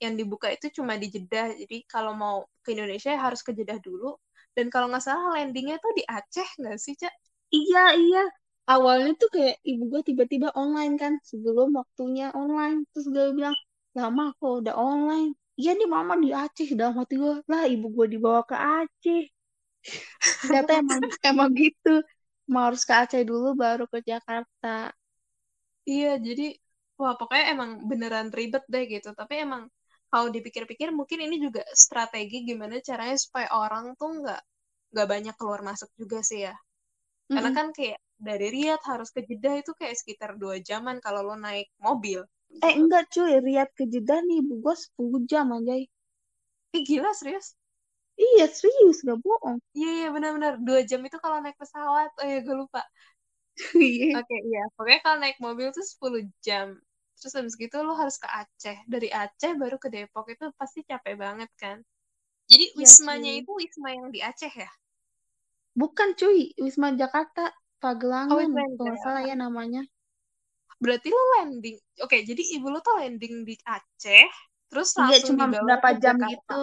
yang 0.00 0.14
dibuka 0.16 0.48
itu 0.48 0.72
cuma 0.80 0.96
di 0.96 1.12
Jeddah 1.12 1.52
jadi 1.66 1.76
kalau 1.84 2.16
mau 2.16 2.36
ke 2.64 2.72
Indonesia 2.72 3.12
ya 3.12 3.20
harus 3.20 3.44
ke 3.44 3.52
Jeddah 3.52 3.76
dulu 3.82 4.16
dan 4.56 4.66
kalau 4.72 4.86
nggak 4.90 5.04
salah 5.04 5.36
landingnya 5.36 5.76
tuh 5.84 5.92
di 5.98 6.02
Aceh 6.06 6.48
nggak 6.58 6.78
sih 6.80 6.94
Cak? 6.98 7.14
Iya, 7.54 7.84
iya. 7.98 8.22
Awalnya 8.70 9.12
tuh 9.20 9.28
kayak 9.34 9.56
ibu 9.66 9.82
gue 9.90 10.02
tiba-tiba 10.08 10.48
online 10.54 10.94
kan 11.02 11.12
sebelum 11.30 11.74
waktunya 11.80 12.30
online. 12.34 12.86
Terus 12.94 13.06
gue 13.10 13.26
bilang, 13.34 13.56
lama 13.98 14.30
kok 14.38 14.52
udah 14.62 14.74
online. 14.78 15.34
Iya 15.60 15.70
nih 15.78 15.88
mama 15.94 16.14
di 16.24 16.28
Aceh. 16.44 16.68
Dalam 16.78 16.94
hati 17.00 17.14
gue, 17.22 17.34
lah 17.50 17.62
ibu 17.74 17.86
gue 17.96 18.06
dibawa 18.14 18.40
ke 18.50 18.56
Aceh. 18.80 19.20
Ternyata 20.40 20.70
emang, 20.82 21.02
emang 21.30 21.50
gitu. 21.62 21.90
Mau 22.50 22.62
harus 22.68 22.82
ke 22.88 22.92
Aceh 23.02 23.22
dulu 23.30 23.48
baru 23.62 23.84
ke 23.92 23.98
Jakarta. 24.10 24.92
Iya, 25.90 26.08
jadi 26.26 26.42
wah 27.00 27.14
pokoknya 27.20 27.44
emang 27.54 27.70
beneran 27.90 28.28
ribet 28.38 28.64
deh 28.72 28.84
gitu. 28.94 29.08
Tapi 29.20 29.34
emang 29.44 29.62
kalau 30.10 30.28
dipikir-pikir 30.34 30.88
mungkin 30.98 31.18
ini 31.26 31.36
juga 31.46 31.62
strategi 31.84 32.36
gimana 32.48 32.74
caranya 32.88 33.16
supaya 33.24 33.48
orang 33.62 33.84
tuh 34.00 34.08
nggak 34.20 34.40
nggak 34.92 35.06
banyak 35.12 35.34
keluar 35.38 35.60
masuk 35.68 35.90
juga 36.00 36.18
sih 36.28 36.40
ya. 36.46 36.54
Karena 37.34 37.50
Mm-mm. 37.50 37.58
kan 37.58 37.66
kayak 37.76 37.98
dari 38.28 38.46
Riyadh 38.54 38.84
harus 38.90 39.08
ke 39.14 39.20
Jeddah 39.28 39.54
itu 39.62 39.72
kayak 39.80 39.96
sekitar 40.00 40.30
dua 40.42 40.56
jaman 40.68 40.96
kalau 41.04 41.20
lo 41.28 41.34
naik 41.46 41.68
mobil. 41.86 42.20
Eh 42.66 42.74
enggak 42.80 43.04
cuy, 43.14 43.32
Riyadh 43.44 43.72
ke 43.78 43.84
Jeddah 43.92 44.20
nih 44.26 44.38
ibu 44.42 44.54
gue 44.64 44.74
10 44.82 45.20
jam 45.30 45.46
anjay. 45.56 45.82
Ih 46.76 46.82
gila 46.88 47.12
serius? 47.14 47.48
Iya 48.24 48.46
serius, 48.58 48.98
gak 49.08 49.18
bohong. 49.24 49.58
Iya 49.76 49.88
iya 49.96 50.06
benar-benar 50.14 50.52
dua 50.66 50.80
jam 50.90 51.00
itu 51.06 51.16
kalau 51.24 51.36
naik 51.42 51.56
pesawat. 51.62 52.08
Oh 52.20 52.26
ya 52.32 52.36
gue 52.46 52.54
lupa. 52.60 52.80
Iya. 53.74 54.18
Oke 54.18 54.34
iya. 54.48 54.62
Pokoknya 54.74 55.00
kalau 55.04 55.18
naik 55.22 55.38
mobil 55.46 55.68
tuh 55.76 55.84
10 55.92 56.22
jam. 56.46 56.66
Terus 57.18 57.32
habis 57.38 57.54
gitu 57.62 57.76
lo 57.86 57.92
harus 58.00 58.16
ke 58.22 58.28
Aceh. 58.40 58.76
Dari 58.92 59.08
Aceh 59.22 59.52
baru 59.62 59.76
ke 59.82 59.88
Depok 59.94 60.26
itu 60.34 60.44
pasti 60.60 60.80
capek 60.90 61.14
banget 61.24 61.50
kan. 61.62 61.76
Jadi 62.50 62.66
Iya 62.74 62.90
wismanya 62.90 63.32
cuy. 63.32 63.34
itu 63.40 63.50
wisma 63.60 63.88
yang 63.96 64.08
di 64.14 64.20
Aceh 64.30 64.52
ya? 64.64 64.70
Bukan 65.80 66.08
cuy, 66.18 66.40
Wisma 66.64 66.88
Jakarta, 67.00 67.44
Oh 68.32 68.40
yang 68.42 68.52
di 68.56 68.64
kalau 68.76 68.96
salah 69.04 69.22
Jakarta. 69.22 69.28
ya 69.28 69.34
namanya. 69.44 69.80
Berarti 70.82 71.08
lo 71.16 71.22
landing. 71.36 71.76
Oke, 72.04 72.16
jadi 72.28 72.42
ibu 72.56 72.66
lo 72.72 72.78
tuh 72.86 72.94
landing 73.00 73.34
di 73.48 73.54
Aceh, 73.76 74.28
terus 74.68 74.90
Iya, 75.02 75.16
langsung 75.16 75.32
cuma 75.32 75.44
dibawa 75.44 75.64
berapa 75.64 75.88
jam 76.02 76.16
Jakarta. 76.20 76.30
gitu. 76.30 76.60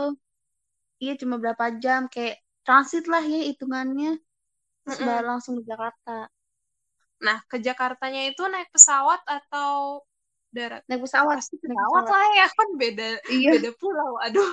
Iya, 1.04 1.14
cuma 1.22 1.36
berapa 1.44 1.66
jam, 1.84 2.02
kayak 2.14 2.36
transit 2.66 3.04
lah 3.12 3.24
ya 3.34 3.40
hitungannya. 3.50 4.10
Terus 4.84 5.00
Mm-mm. 5.00 5.08
baru 5.08 5.26
langsung 5.32 5.54
ke 5.60 5.64
Jakarta. 5.72 6.12
Nah, 7.26 7.38
ke 7.52 7.58
Jakartanya 7.68 8.22
itu 8.30 8.42
naik 8.54 8.70
pesawat 8.76 9.22
atau 9.38 9.72
darat? 10.56 10.84
Naik 10.88 11.02
pesawat, 11.06 11.40
Pasti 11.40 11.56
naik 11.68 11.82
pesawat 11.82 12.06
pesawat. 12.06 12.16
lah 12.16 12.26
ya, 12.40 12.46
kan 12.58 12.70
beda 12.82 13.08
Iya, 13.28 13.52
beda 13.52 13.70
pulau. 13.80 14.12
Aduh, 14.26 14.50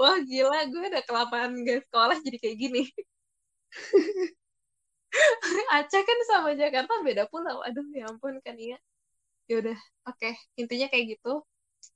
wah 0.00 0.16
gila, 0.28 0.58
gue 0.72 0.82
udah 0.90 1.02
kelamaan 1.08 1.52
gak 1.66 1.80
sekolah 1.86 2.16
jadi 2.24 2.36
kayak 2.42 2.56
gini. 2.62 2.82
Aceh 5.76 6.02
kan 6.08 6.18
sama 6.30 6.50
Jakarta 6.56 6.92
beda 7.06 7.24
pulau. 7.32 7.58
Aduh, 7.66 7.86
ya 7.94 8.04
ampun 8.10 8.38
kan 8.44 8.56
iya. 8.58 8.76
Ya 9.50 9.54
udah, 9.62 9.78
oke. 10.10 10.30
Intinya 10.60 10.86
kayak 10.92 11.06
gitu. 11.18 11.32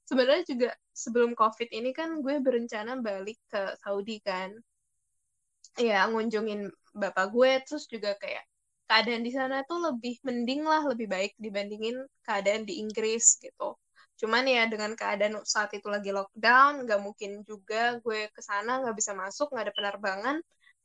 Sebenarnya 0.09 0.45
juga 0.49 0.69
sebelum 0.95 1.33
COVID 1.39 1.71
ini 1.75 1.91
kan 1.97 2.11
gue 2.25 2.37
berencana 2.47 2.93
balik 3.01 3.39
ke 3.53 3.63
Saudi 3.83 4.19
kan. 4.23 4.51
Ya, 5.89 6.05
ngunjungin 6.11 6.61
bapak 7.03 7.27
gue 7.35 7.51
terus 7.67 7.85
juga 7.95 8.11
kayak 8.23 8.45
keadaan 8.91 9.23
di 9.27 9.33
sana 9.39 9.57
tuh 9.71 9.79
lebih 9.87 10.15
mending 10.27 10.63
lah, 10.67 10.83
lebih 10.91 11.07
baik 11.15 11.33
dibandingin 11.45 11.97
keadaan 12.27 12.63
di 12.69 12.75
Inggris 12.83 13.25
gitu. 13.45 13.69
Cuman 14.21 14.45
ya 14.55 14.63
dengan 14.73 14.93
keadaan 15.01 15.35
saat 15.47 15.71
itu 15.79 15.87
lagi 15.95 16.11
lockdown, 16.13 16.85
nggak 16.85 17.01
mungkin 17.07 17.31
juga 17.51 17.97
gue 18.05 18.29
ke 18.35 18.41
sana 18.45 18.83
nggak 18.83 18.97
bisa 19.01 19.13
masuk, 19.23 19.47
nggak 19.55 19.65
ada 19.71 19.75
penerbangan. 19.79 20.37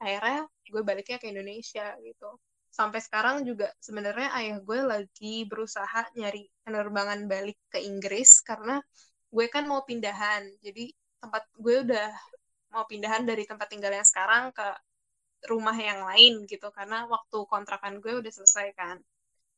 Akhirnya 0.01 0.47
gue 0.73 0.81
baliknya 0.85 1.17
ke 1.21 1.27
Indonesia 1.31 1.95
gitu. 2.03 2.29
Sampai 2.71 2.99
sekarang 2.99 3.47
juga 3.47 3.71
sebenarnya 3.79 4.29
ayah 4.35 4.57
gue 4.59 4.79
lagi 4.83 5.47
berusaha 5.47 6.11
nyari 6.19 6.43
penerbangan 6.67 7.23
balik 7.31 7.57
ke 7.71 7.79
Inggris 7.79 8.43
karena 8.43 8.83
gue 9.31 9.45
kan 9.53 9.63
mau 9.71 9.81
pindahan. 9.87 10.43
Jadi 10.65 10.91
tempat 11.23 11.43
gue 11.55 11.75
udah 11.87 12.07
mau 12.75 12.85
pindahan 12.91 13.23
dari 13.23 13.43
tempat 13.47 13.67
tinggal 13.71 13.93
yang 13.95 14.07
sekarang 14.07 14.51
ke 14.51 14.67
rumah 15.47 15.77
yang 15.77 16.01
lain 16.09 16.33
gitu 16.49 16.67
karena 16.73 17.05
waktu 17.05 17.37
kontrakan 17.51 18.01
gue 18.03 18.13
udah 18.21 18.33
selesai 18.33 18.67
kan 18.79 18.97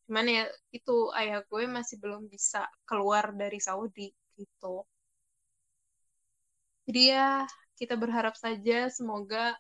cuman 0.08 0.26
ya 0.28 0.44
itu 0.72 1.12
ayah 1.20 1.44
gue 1.52 1.64
masih 1.68 1.98
belum 2.00 2.32
bisa 2.32 2.64
keluar 2.88 3.36
dari 3.36 3.60
Saudi 3.60 4.08
gitu 4.40 4.84
jadi 6.88 7.02
ya 7.14 7.28
kita 7.80 7.96
berharap 8.00 8.36
saja 8.40 8.88
semoga 8.88 9.56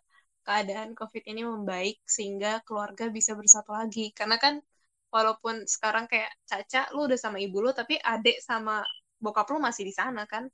keadaan 0.47 0.95
COVID 0.95 1.23
ini 1.27 1.41
membaik 1.43 1.99
sehingga 2.07 2.63
keluarga 2.63 3.11
bisa 3.11 3.35
bersatu 3.35 3.75
lagi. 3.75 4.15
Karena 4.15 4.39
kan 4.39 4.63
walaupun 5.11 5.67
sekarang 5.67 6.07
kayak 6.11 6.31
Caca 6.47 6.87
lu 6.95 7.07
udah 7.07 7.19
sama 7.19 7.37
ibu 7.43 7.59
lu 7.59 7.71
tapi 7.75 7.99
adik 7.99 8.39
sama 8.39 8.83
bokap 9.19 9.47
lu 9.51 9.59
masih 9.59 9.83
di 9.89 9.93
sana 9.99 10.23
kan? 10.23 10.47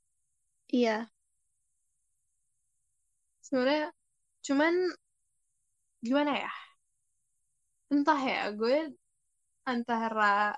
Iya. 0.73 1.05
sebenarnya 3.43 3.93
cuman 4.41 4.73
gimana 6.01 6.31
ya? 6.41 6.51
Entah 7.93 8.17
ya 8.17 8.49
gue 8.49 8.97
antara 9.67 10.57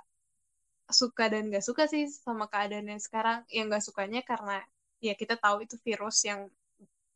suka 0.88 1.28
dan 1.34 1.52
gak 1.52 1.66
suka 1.66 1.84
sih 1.92 2.08
sama 2.08 2.48
keadaan 2.48 2.88
yang 2.88 3.02
sekarang. 3.04 3.44
Yang 3.52 3.66
gak 3.76 3.84
sukanya 3.90 4.22
karena 4.24 4.64
ya 5.04 5.14
kita 5.18 5.36
tahu 5.36 5.66
itu 5.66 5.76
virus 5.84 6.24
yang 6.24 6.48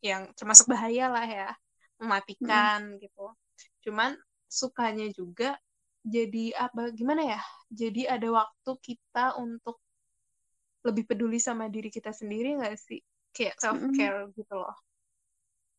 yang 0.03 0.27
termasuk 0.35 0.67
bahaya 0.67 1.07
lah 1.07 1.27
ya 1.27 1.49
mematikan 1.99 2.95
mm. 2.95 2.99
gitu. 3.03 3.25
Cuman 3.87 4.15
sukanya 4.49 5.07
juga 5.13 5.59
jadi 5.99 6.55
apa 6.55 6.95
gimana 6.95 7.37
ya 7.37 7.41
jadi 7.69 8.17
ada 8.17 8.27
waktu 8.31 8.71
kita 8.81 9.35
untuk 9.37 9.77
lebih 10.81 11.05
peduli 11.05 11.37
sama 11.37 11.67
diri 11.67 11.91
kita 11.91 12.15
sendiri 12.15 12.55
gak 12.57 12.79
sih? 12.79 13.03
Kayak 13.35 13.59
self 13.59 13.83
care 13.93 14.25
mm. 14.25 14.33
gitu 14.33 14.55
loh. 14.55 14.75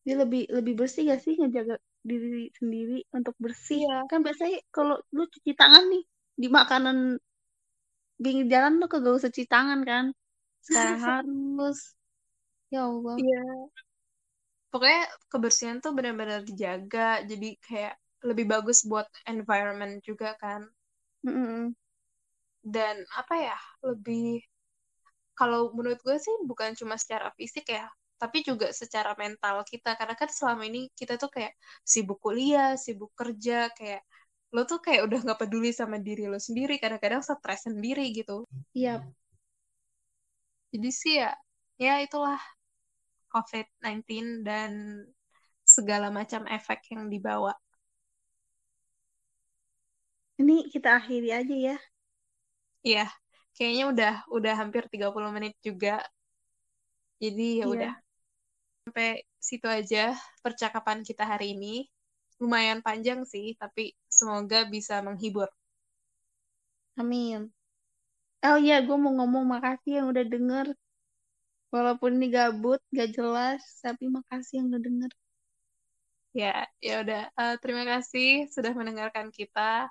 Dia 0.05 0.21
lebih 0.21 0.49
lebih 0.53 0.75
bersih 0.77 1.09
gak 1.09 1.25
sih 1.25 1.35
ngejaga 1.41 1.81
diri 2.05 2.53
sendiri 2.57 3.05
untuk 3.17 3.35
bersih? 3.41 3.81
Ya. 3.81 4.05
kan 4.09 4.21
biasanya 4.21 4.61
kalau 4.69 5.01
lu 5.13 5.25
cuci 5.29 5.57
tangan 5.57 5.89
nih 5.89 6.05
di 6.41 6.49
makanan 6.49 7.21
pinggir 8.21 8.47
jalan 8.49 8.81
lu 8.81 8.87
kagak 8.89 9.17
usah 9.17 9.33
cuci 9.33 9.49
tangan 9.49 9.81
kan? 9.89 10.05
Sekarang 10.61 11.01
harus. 11.09 11.97
Ya 12.71 12.87
Allah. 12.87 13.17
Iya 13.19 13.43
pokoknya 14.71 15.03
kebersihan 15.31 15.79
tuh 15.85 15.93
benar-benar 15.93 16.47
dijaga. 16.47 17.23
Jadi 17.27 17.59
kayak 17.61 17.95
lebih 18.25 18.47
bagus 18.49 18.87
buat 18.87 19.07
environment 19.29 20.01
juga 20.03 20.35
kan. 20.41 20.65
Mm 21.21 21.35
-hmm. 21.37 21.65
dan 22.65 23.05
apa 23.17 23.35
ya 23.37 23.59
lebih 23.85 24.41
kalau 25.37 25.73
menurut 25.77 26.01
gue 26.01 26.17
sih 26.17 26.33
bukan 26.49 26.73
cuma 26.77 26.97
secara 26.97 27.29
fisik 27.37 27.73
ya 27.73 27.89
tapi 28.21 28.45
juga 28.45 28.69
secara 28.77 29.17
mental 29.17 29.65
kita. 29.65 29.97
Karena 29.97 30.13
kan 30.13 30.29
selama 30.29 30.69
ini 30.69 30.93
kita 30.93 31.17
tuh 31.17 31.33
kayak 31.33 31.57
sibuk 31.81 32.21
kuliah 32.21 32.77
sibuk 32.77 33.17
kerja 33.17 33.73
kayak 33.73 34.05
lo 34.53 34.69
tuh 34.69 34.85
kayak 34.85 35.09
udah 35.09 35.19
nggak 35.25 35.41
peduli 35.41 35.73
sama 35.73 35.97
diri 35.97 36.29
lo 36.29 36.37
sendiri. 36.37 36.77
Kadang-kadang 36.77 37.25
stres 37.25 37.65
sendiri 37.65 38.13
gitu. 38.13 38.45
Iya. 38.77 39.09
Jadi 40.71 40.91
sih 40.93 41.17
ya 41.17 41.33
ya 41.81 42.05
itulah 42.05 42.39
COVID-19 43.31 44.43
dan 44.43 45.03
segala 45.63 46.11
macam 46.11 46.45
efek 46.51 46.91
yang 46.91 47.07
dibawa 47.07 47.55
ini 50.43 50.67
kita 50.69 50.99
akhiri 50.99 51.31
aja 51.31 51.57
ya 51.57 51.77
iya 52.83 53.07
kayaknya 53.55 53.85
udah 53.93 54.15
udah 54.35 54.55
hampir 54.59 54.85
30 54.91 55.31
menit 55.31 55.55
juga 55.63 56.03
jadi 57.21 57.63
ya 57.63 57.65
iya. 57.65 57.67
udah 57.69 57.93
sampai 58.91 59.23
situ 59.39 59.71
aja 59.71 60.19
percakapan 60.43 61.07
kita 61.07 61.23
hari 61.23 61.55
ini. 61.55 61.87
Lumayan 62.43 62.83
panjang 62.83 63.23
sih, 63.29 63.55
tapi 63.55 63.93
semoga 64.11 64.67
bisa 64.67 64.99
menghibur. 65.05 65.47
Amin. 66.99 67.53
Oh 68.41 68.57
iya, 68.57 68.81
gue 68.81 68.97
mau 68.97 69.13
ngomong 69.15 69.45
makasih 69.47 70.01
yang 70.01 70.07
udah 70.11 70.25
denger. 70.25 70.67
Walaupun 71.71 72.19
ini 72.19 72.35
gabut, 72.35 72.83
gak 72.91 73.15
jelas, 73.15 73.63
tapi 73.79 74.11
makasih 74.11 74.63
yang 74.63 74.75
udah 74.75 74.83
denger. 74.83 75.13
Ya, 76.31 76.67
ya 76.79 77.03
udah. 77.03 77.23
Uh, 77.35 77.55
terima 77.59 77.83
kasih 77.87 78.47
sudah 78.51 78.71
mendengarkan 78.75 79.35
kita. 79.35 79.91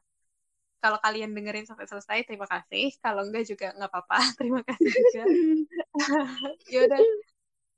Kalau 0.80 0.96
kalian 1.04 1.36
dengerin 1.36 1.68
sampai 1.68 1.88
selesai, 1.88 2.24
terima 2.24 2.48
kasih. 2.48 2.96
Kalau 3.04 3.28
enggak 3.28 3.44
juga 3.52 3.76
nggak 3.76 3.92
apa-apa. 3.92 4.20
Terima 4.40 4.64
kasih 4.64 4.88
juga. 4.88 5.24
ya 6.72 6.80
udah 6.88 7.04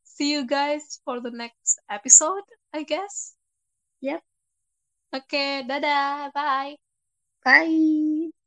see 0.06 0.38
you 0.38 0.46
guys 0.46 1.02
for 1.02 1.18
the 1.18 1.34
next 1.34 1.82
episode, 1.90 2.46
I 2.70 2.86
guess. 2.86 3.34
Yep. 4.06 4.22
Okay, 5.12 5.66
dadah. 5.66 6.30
Bye. 6.30 6.78
Bye. 7.42 8.41